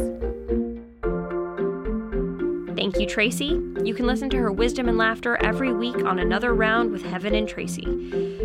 [2.76, 3.58] Thank you, Tracy.
[3.82, 7.34] You can listen to her wisdom and laughter every week on Another Round with Heben
[7.34, 7.86] and Tracy.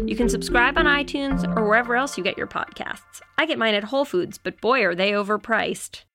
[0.07, 3.21] You can subscribe on iTunes or wherever else you get your podcasts.
[3.37, 6.05] I get mine at Whole Foods, but boy, are they overpriced.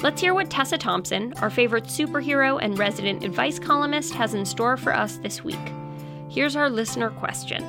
[0.00, 4.76] Let's hear what Tessa Thompson, our favorite superhero and resident advice columnist, has in store
[4.76, 5.58] for us this week.
[6.30, 7.64] Here's our listener question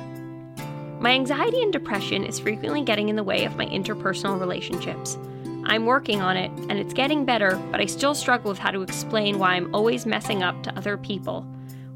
[1.00, 5.18] My anxiety and depression is frequently getting in the way of my interpersonal relationships.
[5.64, 8.82] I'm working on it, and it's getting better, but I still struggle with how to
[8.82, 11.46] explain why I'm always messing up to other people.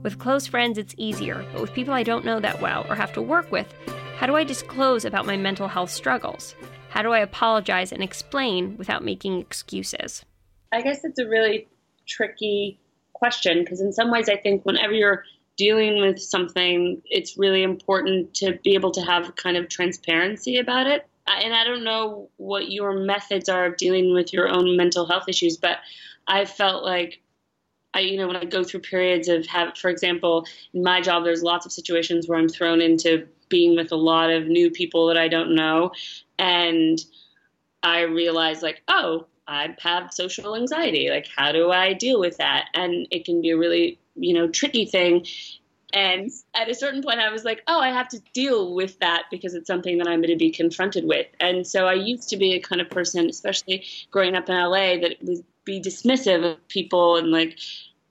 [0.03, 3.13] With close friends, it's easier, but with people I don't know that well or have
[3.15, 3.73] to work with,
[4.17, 6.55] how do I disclose about my mental health struggles?
[6.91, 10.25] How do I apologize and explain without making excuses?
[10.73, 11.69] I guess it's a really
[12.07, 12.79] tricky
[13.15, 15.25] question because, in some ways, I think whenever you're
[15.57, 20.87] dealing with something, it's really important to be able to have kind of transparency about
[20.87, 25.07] it and I don't know what your methods are of dealing with your own mental
[25.07, 25.79] health issues, but
[26.27, 27.21] I felt like
[27.95, 31.25] I, you know, when I go through periods of have, for example, in my job,
[31.25, 35.07] there's lots of situations where I'm thrown into being with a lot of new people
[35.07, 35.93] that I don't know,
[36.39, 36.99] and
[37.83, 41.09] I realize like, oh, I have social anxiety.
[41.09, 42.67] Like, how do I deal with that?
[42.75, 45.25] And it can be a really, you know, tricky thing
[45.93, 49.25] and at a certain point, I was like, oh, I have to deal with that
[49.31, 51.27] because it's something that I'm going to be confronted with.
[51.41, 54.99] And so I used to be a kind of person, especially growing up in LA,
[54.99, 57.59] that would be dismissive of people and like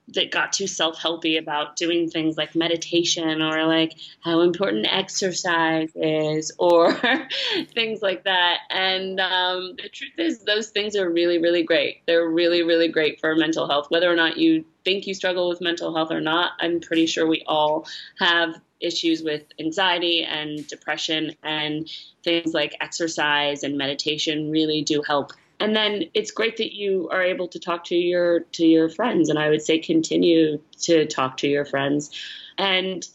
[0.08, 6.52] that got too self-helpy about doing things like meditation or like how important exercise is
[6.58, 6.92] or
[7.74, 8.58] things like that.
[8.70, 12.02] And um, the truth is those things are really really great.
[12.06, 13.90] They're really really great for mental health.
[13.90, 17.26] Whether or not you think you struggle with mental health or not i'm pretty sure
[17.26, 17.84] we all
[18.20, 21.90] have issues with anxiety and depression and
[22.22, 27.22] things like exercise and meditation really do help and then it's great that you are
[27.22, 29.28] able to talk to your to your friends.
[29.28, 32.10] And i would say continue to talk to your friends.
[32.58, 33.06] And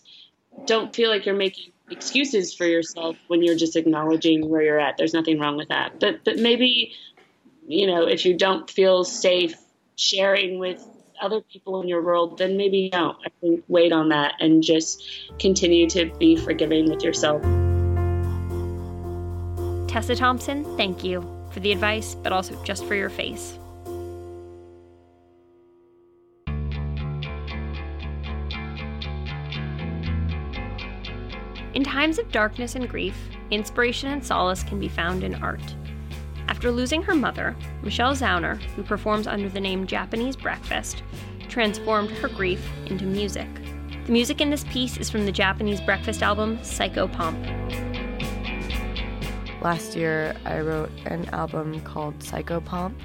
[0.66, 4.98] don't feel like you're making excuses for yourself when you're just acknowledging where you're at.
[4.98, 6.00] There's nothing wrong with that.
[6.00, 6.94] But but maybe
[7.68, 9.56] you know if you don't feel safe
[9.96, 10.84] sharing with
[11.22, 13.18] other people in your world then maybe don't.
[13.24, 15.04] I think wait on that and just
[15.38, 17.44] continue to be forgiving with yourself.
[19.88, 23.58] Tessa Thompson, thank you for the advice, but also just for your face.
[31.74, 33.16] In times of darkness and grief,
[33.50, 35.76] inspiration and solace can be found in art.
[36.48, 41.02] After losing her mother, Michelle Zauner, who performs under the name Japanese Breakfast,
[41.48, 43.48] transformed her grief into music.
[44.06, 47.91] The music in this piece is from the Japanese Breakfast album Psychopomp.
[49.62, 52.96] Last year, I wrote an album called Psychopomp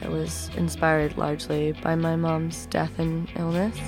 [0.00, 3.78] that was inspired largely by my mom's death and illness.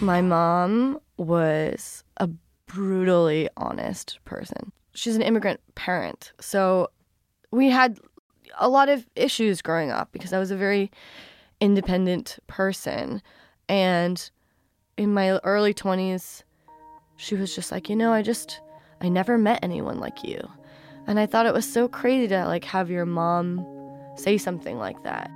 [0.00, 2.28] My mom was a
[2.66, 4.70] brutally honest person.
[4.94, 6.90] She's an immigrant parent, so
[7.50, 7.98] we had
[8.60, 10.92] a lot of issues growing up because I was a very
[11.62, 13.22] independent person.
[13.68, 14.30] And
[14.98, 16.42] in my early 20s,
[17.16, 18.60] she was just like, you know, I just,
[19.00, 20.40] I never met anyone like you.
[21.06, 23.64] And I thought it was so crazy to like have your mom
[24.16, 25.30] say something like that.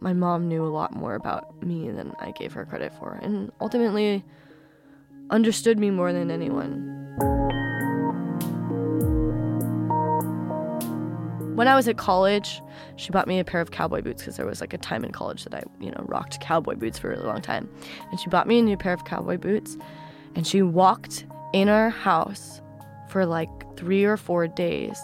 [0.00, 3.50] My mom knew a lot more about me than I gave her credit for, and
[3.60, 4.22] ultimately
[5.30, 7.03] understood me more than anyone.
[11.54, 12.60] When I was at college,
[12.96, 15.12] she bought me a pair of cowboy boots because there was like a time in
[15.12, 17.70] college that I, you know, rocked cowboy boots for a really long time.
[18.10, 19.76] And she bought me a new pair of cowboy boots
[20.34, 22.60] and she walked in our house
[23.08, 24.98] for like three or four days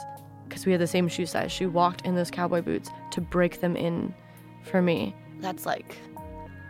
[0.48, 1.52] because we had the same shoe size.
[1.52, 4.12] She walked in those cowboy boots to break them in
[4.64, 5.14] for me.
[5.38, 5.98] That's like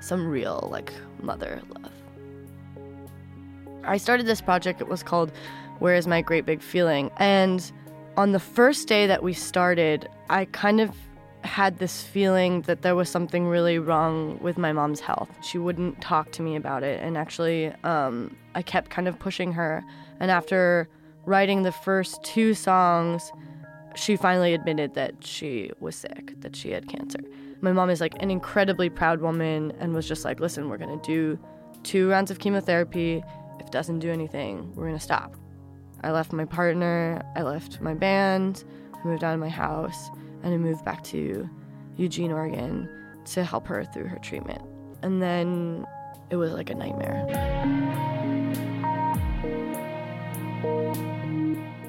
[0.00, 1.92] some real like mother love.
[3.84, 5.32] I started this project, it was called
[5.78, 7.10] Where is My Great Big Feeling?
[7.16, 7.72] And
[8.16, 10.94] on the first day that we started, I kind of
[11.42, 15.30] had this feeling that there was something really wrong with my mom's health.
[15.42, 17.00] She wouldn't talk to me about it.
[17.02, 19.82] And actually, um, I kept kind of pushing her.
[20.20, 20.88] And after
[21.24, 23.32] writing the first two songs,
[23.94, 27.20] she finally admitted that she was sick, that she had cancer.
[27.62, 31.00] My mom is like an incredibly proud woman and was just like, listen, we're gonna
[31.02, 31.38] do
[31.82, 33.22] two rounds of chemotherapy.
[33.58, 35.34] If it doesn't do anything, we're gonna stop.
[36.03, 40.11] I left my partner, I left my band, I moved out of my house,
[40.42, 41.48] and I moved back to
[41.96, 42.88] Eugene, Oregon
[43.26, 44.62] to help her through her treatment.
[45.03, 45.86] And then
[46.30, 47.26] it was like a nightmare.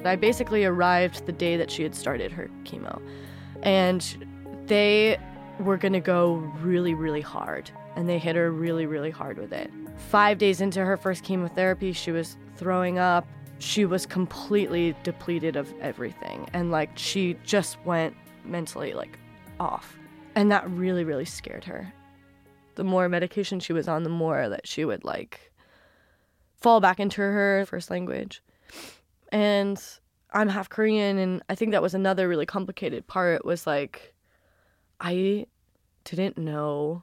[0.04, 3.00] I basically arrived the day that she had started her chemo.
[3.62, 4.02] And
[4.66, 5.18] they
[5.60, 7.70] were to go really, really hard.
[7.96, 9.70] And they hit her really, really hard with it.
[9.96, 13.26] Five days into her first chemotherapy, she was throwing up.
[13.62, 16.48] She was completely depleted of everything.
[16.52, 19.18] And like, she just went mentally like
[19.60, 19.96] off.
[20.34, 21.92] And that really, really scared her.
[22.74, 25.52] The more medication she was on, the more that she would like
[26.56, 28.42] fall back into her first language.
[29.30, 29.82] And
[30.32, 34.14] I'm half Korean and I think that was another really complicated part was like
[35.00, 35.46] I
[36.04, 37.02] didn't know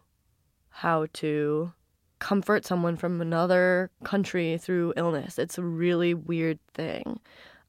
[0.70, 1.74] how to
[2.20, 5.40] comfort someone from another country through illness.
[5.40, 7.20] It's a really weird thing.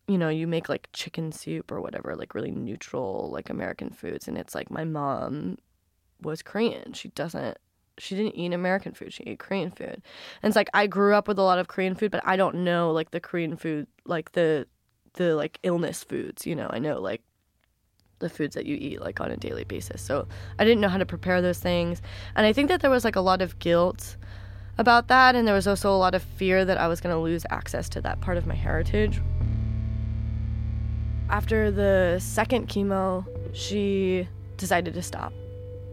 [0.09, 4.27] You know, you make like chicken soup or whatever, like really neutral, like American foods.
[4.27, 5.59] And it's like my mom
[6.21, 6.93] was Korean.
[6.93, 7.59] She doesn't,
[7.99, 9.13] she didn't eat American food.
[9.13, 10.03] She ate Korean food.
[10.43, 12.57] And it's like I grew up with a lot of Korean food, but I don't
[12.57, 14.67] know like the Korean food, like the,
[15.15, 17.23] the like illness foods, you know, I know like
[18.21, 20.01] the foods that you eat like on a daily basis.
[20.01, 22.01] So I didn't know how to prepare those things.
[22.37, 24.17] And I think that there was like a lot of guilt
[24.79, 27.21] about that and there was also a lot of fear that I was going to
[27.21, 29.21] lose access to that part of my heritage.
[31.29, 35.33] After the second chemo, she decided to stop.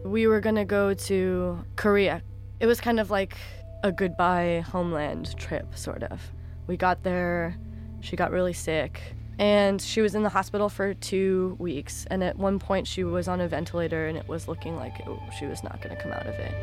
[0.03, 2.21] We were going to go to Korea.
[2.59, 3.37] It was kind of like
[3.83, 6.31] a goodbye homeland trip sort of.
[6.65, 7.55] We got there,
[8.01, 12.37] she got really sick and she was in the hospital for two weeks and at
[12.37, 15.05] one point she was on a ventilator and it was looking like it,
[15.37, 16.53] she was not going to come out of it.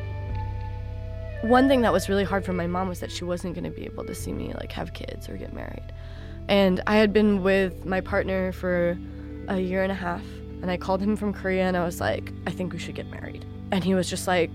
[1.45, 3.71] One thing that was really hard for my mom was that she wasn't going to
[3.71, 5.93] be able to see me like have kids or get married.
[6.49, 8.99] And i had been with my partner for
[9.49, 10.25] a year and a half
[10.63, 13.11] and i called him from korea and i was like i think we should get
[13.11, 13.45] married.
[13.71, 14.51] And he was just like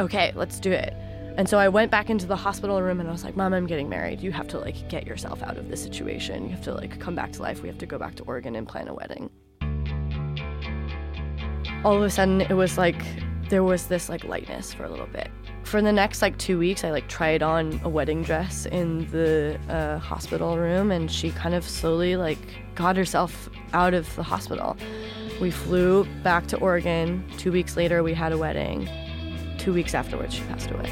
[0.00, 0.94] okay let's do it
[1.36, 3.66] and so I went back into the hospital room and I was like, Mom, I'm
[3.66, 4.20] getting married.
[4.20, 6.44] You have to like get yourself out of this situation.
[6.44, 7.62] You have to like come back to life.
[7.62, 9.30] We have to go back to Oregon and plan a wedding.
[11.84, 13.02] All of a sudden, it was like
[13.48, 15.30] there was this like lightness for a little bit.
[15.62, 19.58] For the next like two weeks, I like tried on a wedding dress in the
[19.68, 22.38] uh, hospital room, and she kind of slowly like
[22.74, 24.76] got herself out of the hospital.
[25.40, 27.24] We flew back to Oregon.
[27.38, 28.88] Two weeks later, we had a wedding
[29.60, 30.90] two weeks afterwards, she passed away.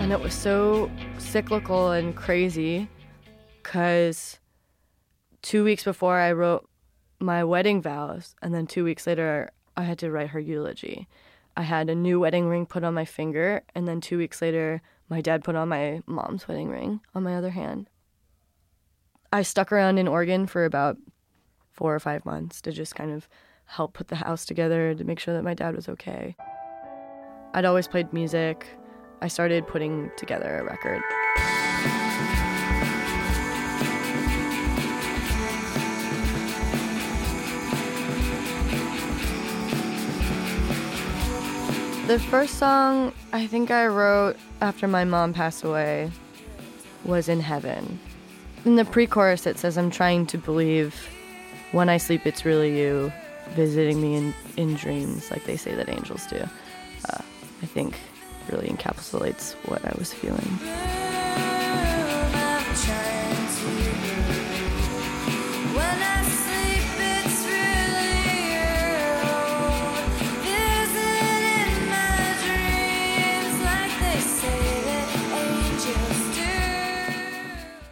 [0.00, 2.88] And it was so cyclical and crazy
[3.62, 4.40] because
[5.42, 6.68] two weeks before I wrote
[7.20, 11.06] my wedding vows, and then two weeks later, I had to write her eulogy.
[11.56, 14.82] I had a new wedding ring put on my finger, and then two weeks later,
[15.08, 17.88] my dad put on my mom's wedding ring on my other hand.
[19.32, 20.96] I stuck around in Oregon for about
[21.74, 23.28] four or five months to just kind of
[23.66, 26.36] help put the house together to make sure that my dad was okay.
[27.52, 28.66] I'd always played music.
[29.20, 31.02] I started putting together a record.
[42.06, 46.10] The first song I think I wrote after my mom passed away
[47.04, 47.98] was In Heaven.
[48.64, 51.08] In the pre chorus, it says, I'm trying to believe
[51.74, 53.12] when I sleep, it's really you
[53.50, 56.36] visiting me in, in dreams, like they say that angels do.
[56.36, 57.18] Uh,
[57.62, 57.98] I think
[58.48, 60.58] really encapsulates what I was feeling.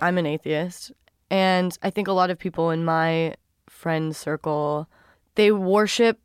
[0.00, 0.90] I'm an atheist,
[1.30, 3.34] and I think a lot of people in my
[3.82, 4.88] friend circle
[5.34, 6.18] they worship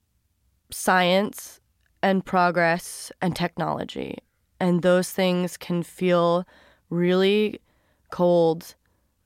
[0.69, 1.61] science
[2.03, 4.17] and progress and technology,
[4.59, 6.45] and those things can feel
[6.89, 7.59] really
[8.11, 8.75] cold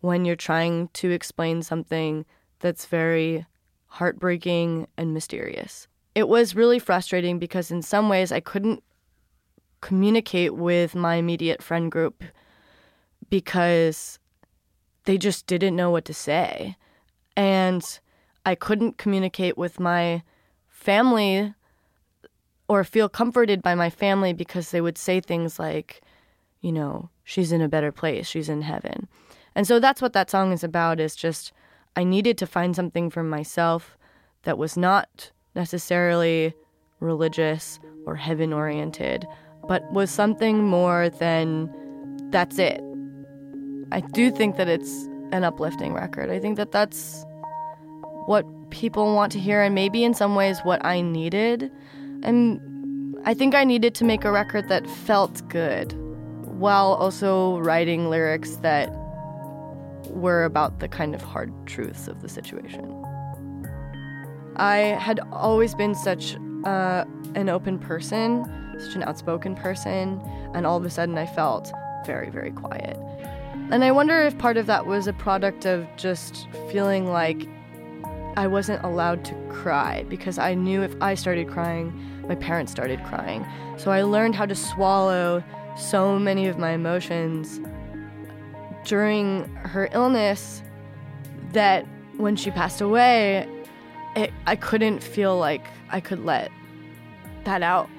[0.02, 2.26] when you're trying to explain something
[2.60, 3.46] that's very
[3.88, 5.88] heartbreaking and mysterious.
[6.16, 8.84] It was really frustrating because in some ways I couldn't
[9.82, 12.24] communicate with my immediate friend group
[13.30, 14.20] because
[15.06, 16.76] they just didn't know what to say.
[17.36, 18.00] And
[18.46, 20.24] I couldn't communicate with my
[20.68, 21.54] family
[22.68, 26.02] or feel comforted by my family because they would say things like,
[26.62, 29.08] you know, she's in a better place, she's in heaven.
[29.56, 31.52] And so that's what that song is about is just
[31.96, 33.98] I needed to find something for myself
[34.44, 36.54] that was not necessarily
[37.00, 39.28] religious or heaven oriented,
[39.68, 41.70] but was something more than
[42.32, 42.82] that's it.
[43.92, 46.30] I do think that it's an uplifting record.
[46.30, 47.26] I think that that's
[48.26, 51.72] what people want to hear, and maybe in some ways what I needed.
[52.24, 52.60] And
[53.26, 55.94] I think I needed to make a record that felt good
[56.44, 58.90] while also writing lyrics that
[60.08, 62.86] were about the kind of hard truths of the situation.
[64.58, 67.06] I had always been such uh,
[67.36, 68.46] an open person,
[68.80, 70.22] such an outspoken person,
[70.54, 71.72] and all of a sudden I felt
[72.06, 72.98] very, very quiet.
[73.72, 77.48] And I wonder if part of that was a product of just feeling like
[78.38, 81.94] I wasn't allowed to cry because I knew if I started crying,
[82.28, 83.46] my parents started crying.
[83.78, 85.44] So I learned how to swallow
[85.78, 87.60] so many of my emotions
[88.86, 90.64] during her illness
[91.54, 91.86] that
[92.18, 93.48] when she passed away,
[94.16, 96.52] it, I couldn't feel like I could let
[97.44, 97.90] that out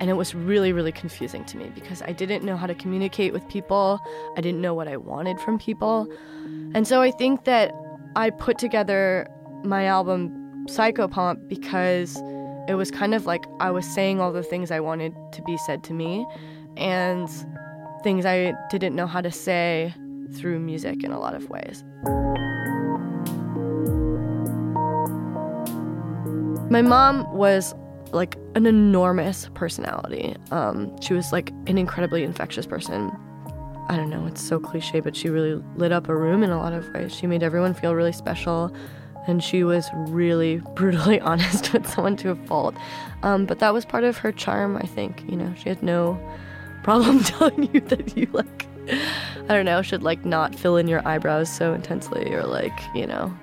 [0.00, 3.32] and it was really, really confusing to me because I didn't know how to communicate
[3.32, 4.00] with people.
[4.36, 6.08] I didn't know what I wanted from people.
[6.74, 7.74] And so I think that
[8.14, 9.28] I put together
[9.64, 12.16] my album Psychopomp because
[12.68, 15.56] it was kind of like I was saying all the things I wanted to be
[15.58, 16.26] said to me
[16.76, 17.28] and
[18.02, 19.94] things I didn't know how to say
[20.36, 21.82] through music in a lot of ways.
[26.70, 27.74] My mom was
[28.12, 30.36] like an enormous personality.
[30.50, 33.10] Um, she was like an incredibly infectious person.
[33.88, 36.58] I don't know, it's so cliche, but she really lit up a room in a
[36.58, 37.14] lot of ways.
[37.14, 38.70] She made everyone feel really special,
[39.28, 42.74] and she was really brutally honest with someone to a fault.
[43.22, 45.22] Um, but that was part of her charm, I think.
[45.28, 46.18] You know, she had no
[46.82, 51.06] problem telling you that you, like, I don't know, should, like, not fill in your
[51.06, 53.36] eyebrows so intensely, or, like, you know,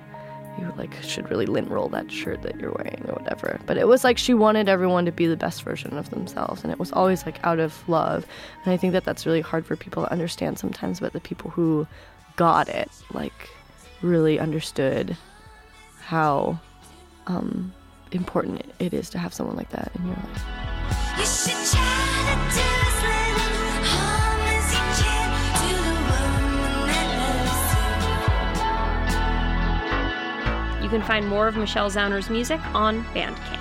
[0.58, 3.60] you like should really lint roll that shirt that you're wearing or whatever.
[3.66, 6.72] But it was like she wanted everyone to be the best version of themselves, and
[6.72, 8.26] it was always like out of love.
[8.64, 11.00] And I think that that's really hard for people to understand sometimes.
[11.00, 11.86] But the people who
[12.36, 13.50] got it, like,
[14.00, 15.16] really understood
[16.06, 16.56] how
[17.26, 17.74] um,
[18.12, 20.44] important it is to have someone like that in your life.
[30.80, 33.55] You can find more of Michelle Zauner's music on Bandcamp.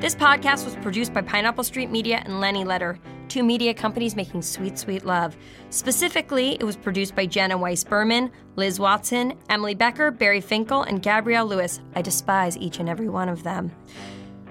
[0.00, 2.98] This podcast was produced by Pineapple Street Media and Lenny Letter,
[3.28, 5.36] two media companies making sweet, sweet love.
[5.68, 11.02] Specifically, it was produced by Jenna Weiss Berman, Liz Watson, Emily Becker, Barry Finkel, and
[11.02, 11.82] Gabrielle Lewis.
[11.94, 13.72] I despise each and every one of them.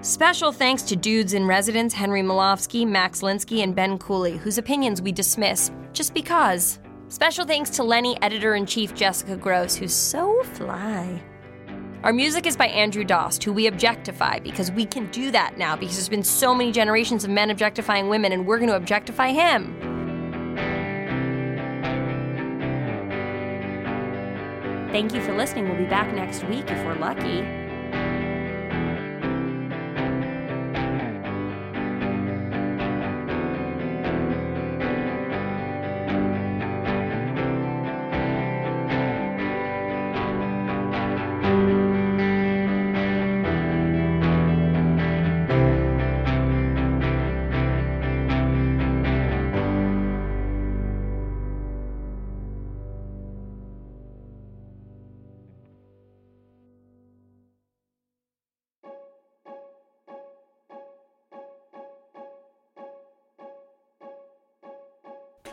[0.02, 5.02] Special thanks to dudes in residence Henry Molofsky, Max Linsky, and Ben Cooley, whose opinions
[5.02, 6.78] we dismiss just because.
[7.08, 11.20] Special thanks to Lenny editor in chief Jessica Gross, who's so fly.
[12.02, 15.76] Our music is by Andrew Dost, who we objectify because we can do that now
[15.76, 19.32] because there's been so many generations of men objectifying women, and we're going to objectify
[19.32, 19.76] him.
[24.90, 25.68] Thank you for listening.
[25.68, 27.59] We'll be back next week if we're lucky.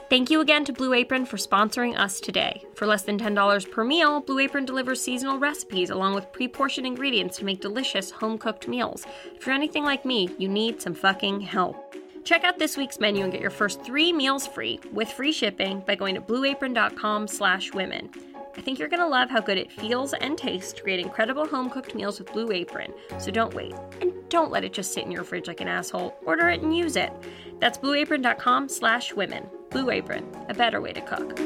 [0.09, 2.63] Thank you again to Blue Apron for sponsoring us today.
[2.75, 6.87] For less than $10 per meal, Blue Apron delivers seasonal recipes along with pre portioned
[6.87, 9.05] ingredients to make delicious home cooked meals.
[9.35, 11.93] If you're anything like me, you need some fucking help.
[12.23, 15.81] Check out this week's menu and get your first three meals free with free shipping
[15.85, 18.09] by going to blueapron.com slash women.
[18.55, 21.45] I think you're going to love how good it feels and tastes to create incredible
[21.45, 22.93] home cooked meals with Blue Apron.
[23.19, 23.75] So don't wait.
[23.99, 26.15] And don't let it just sit in your fridge like an asshole.
[26.25, 27.11] Order it and use it.
[27.59, 29.49] That's blueapron.com slash women.
[29.69, 31.37] Blue Apron, a better way to cook.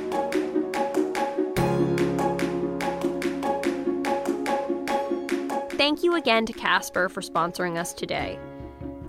[5.77, 8.37] Thank you again to Casper for sponsoring us today.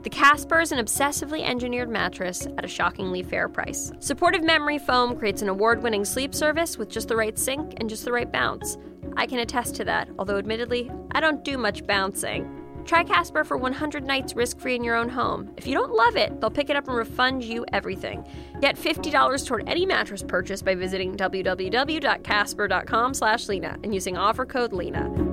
[0.03, 3.93] The Casper is an obsessively engineered mattress at a shockingly fair price.
[4.01, 7.89] Supportive Memory Foam creates an award winning sleep service with just the right sink and
[7.89, 8.79] just the right bounce.
[9.17, 12.62] I can attest to that, although admittedly, I don't do much bouncing.
[12.85, 15.51] Try Casper for 100 nights risk-free in your own home.
[15.57, 18.27] If you don't love it, they'll pick it up and refund you everything.
[18.61, 25.32] Get $50 toward any mattress purchase by visiting www.casper.com/lena and using offer code LENA.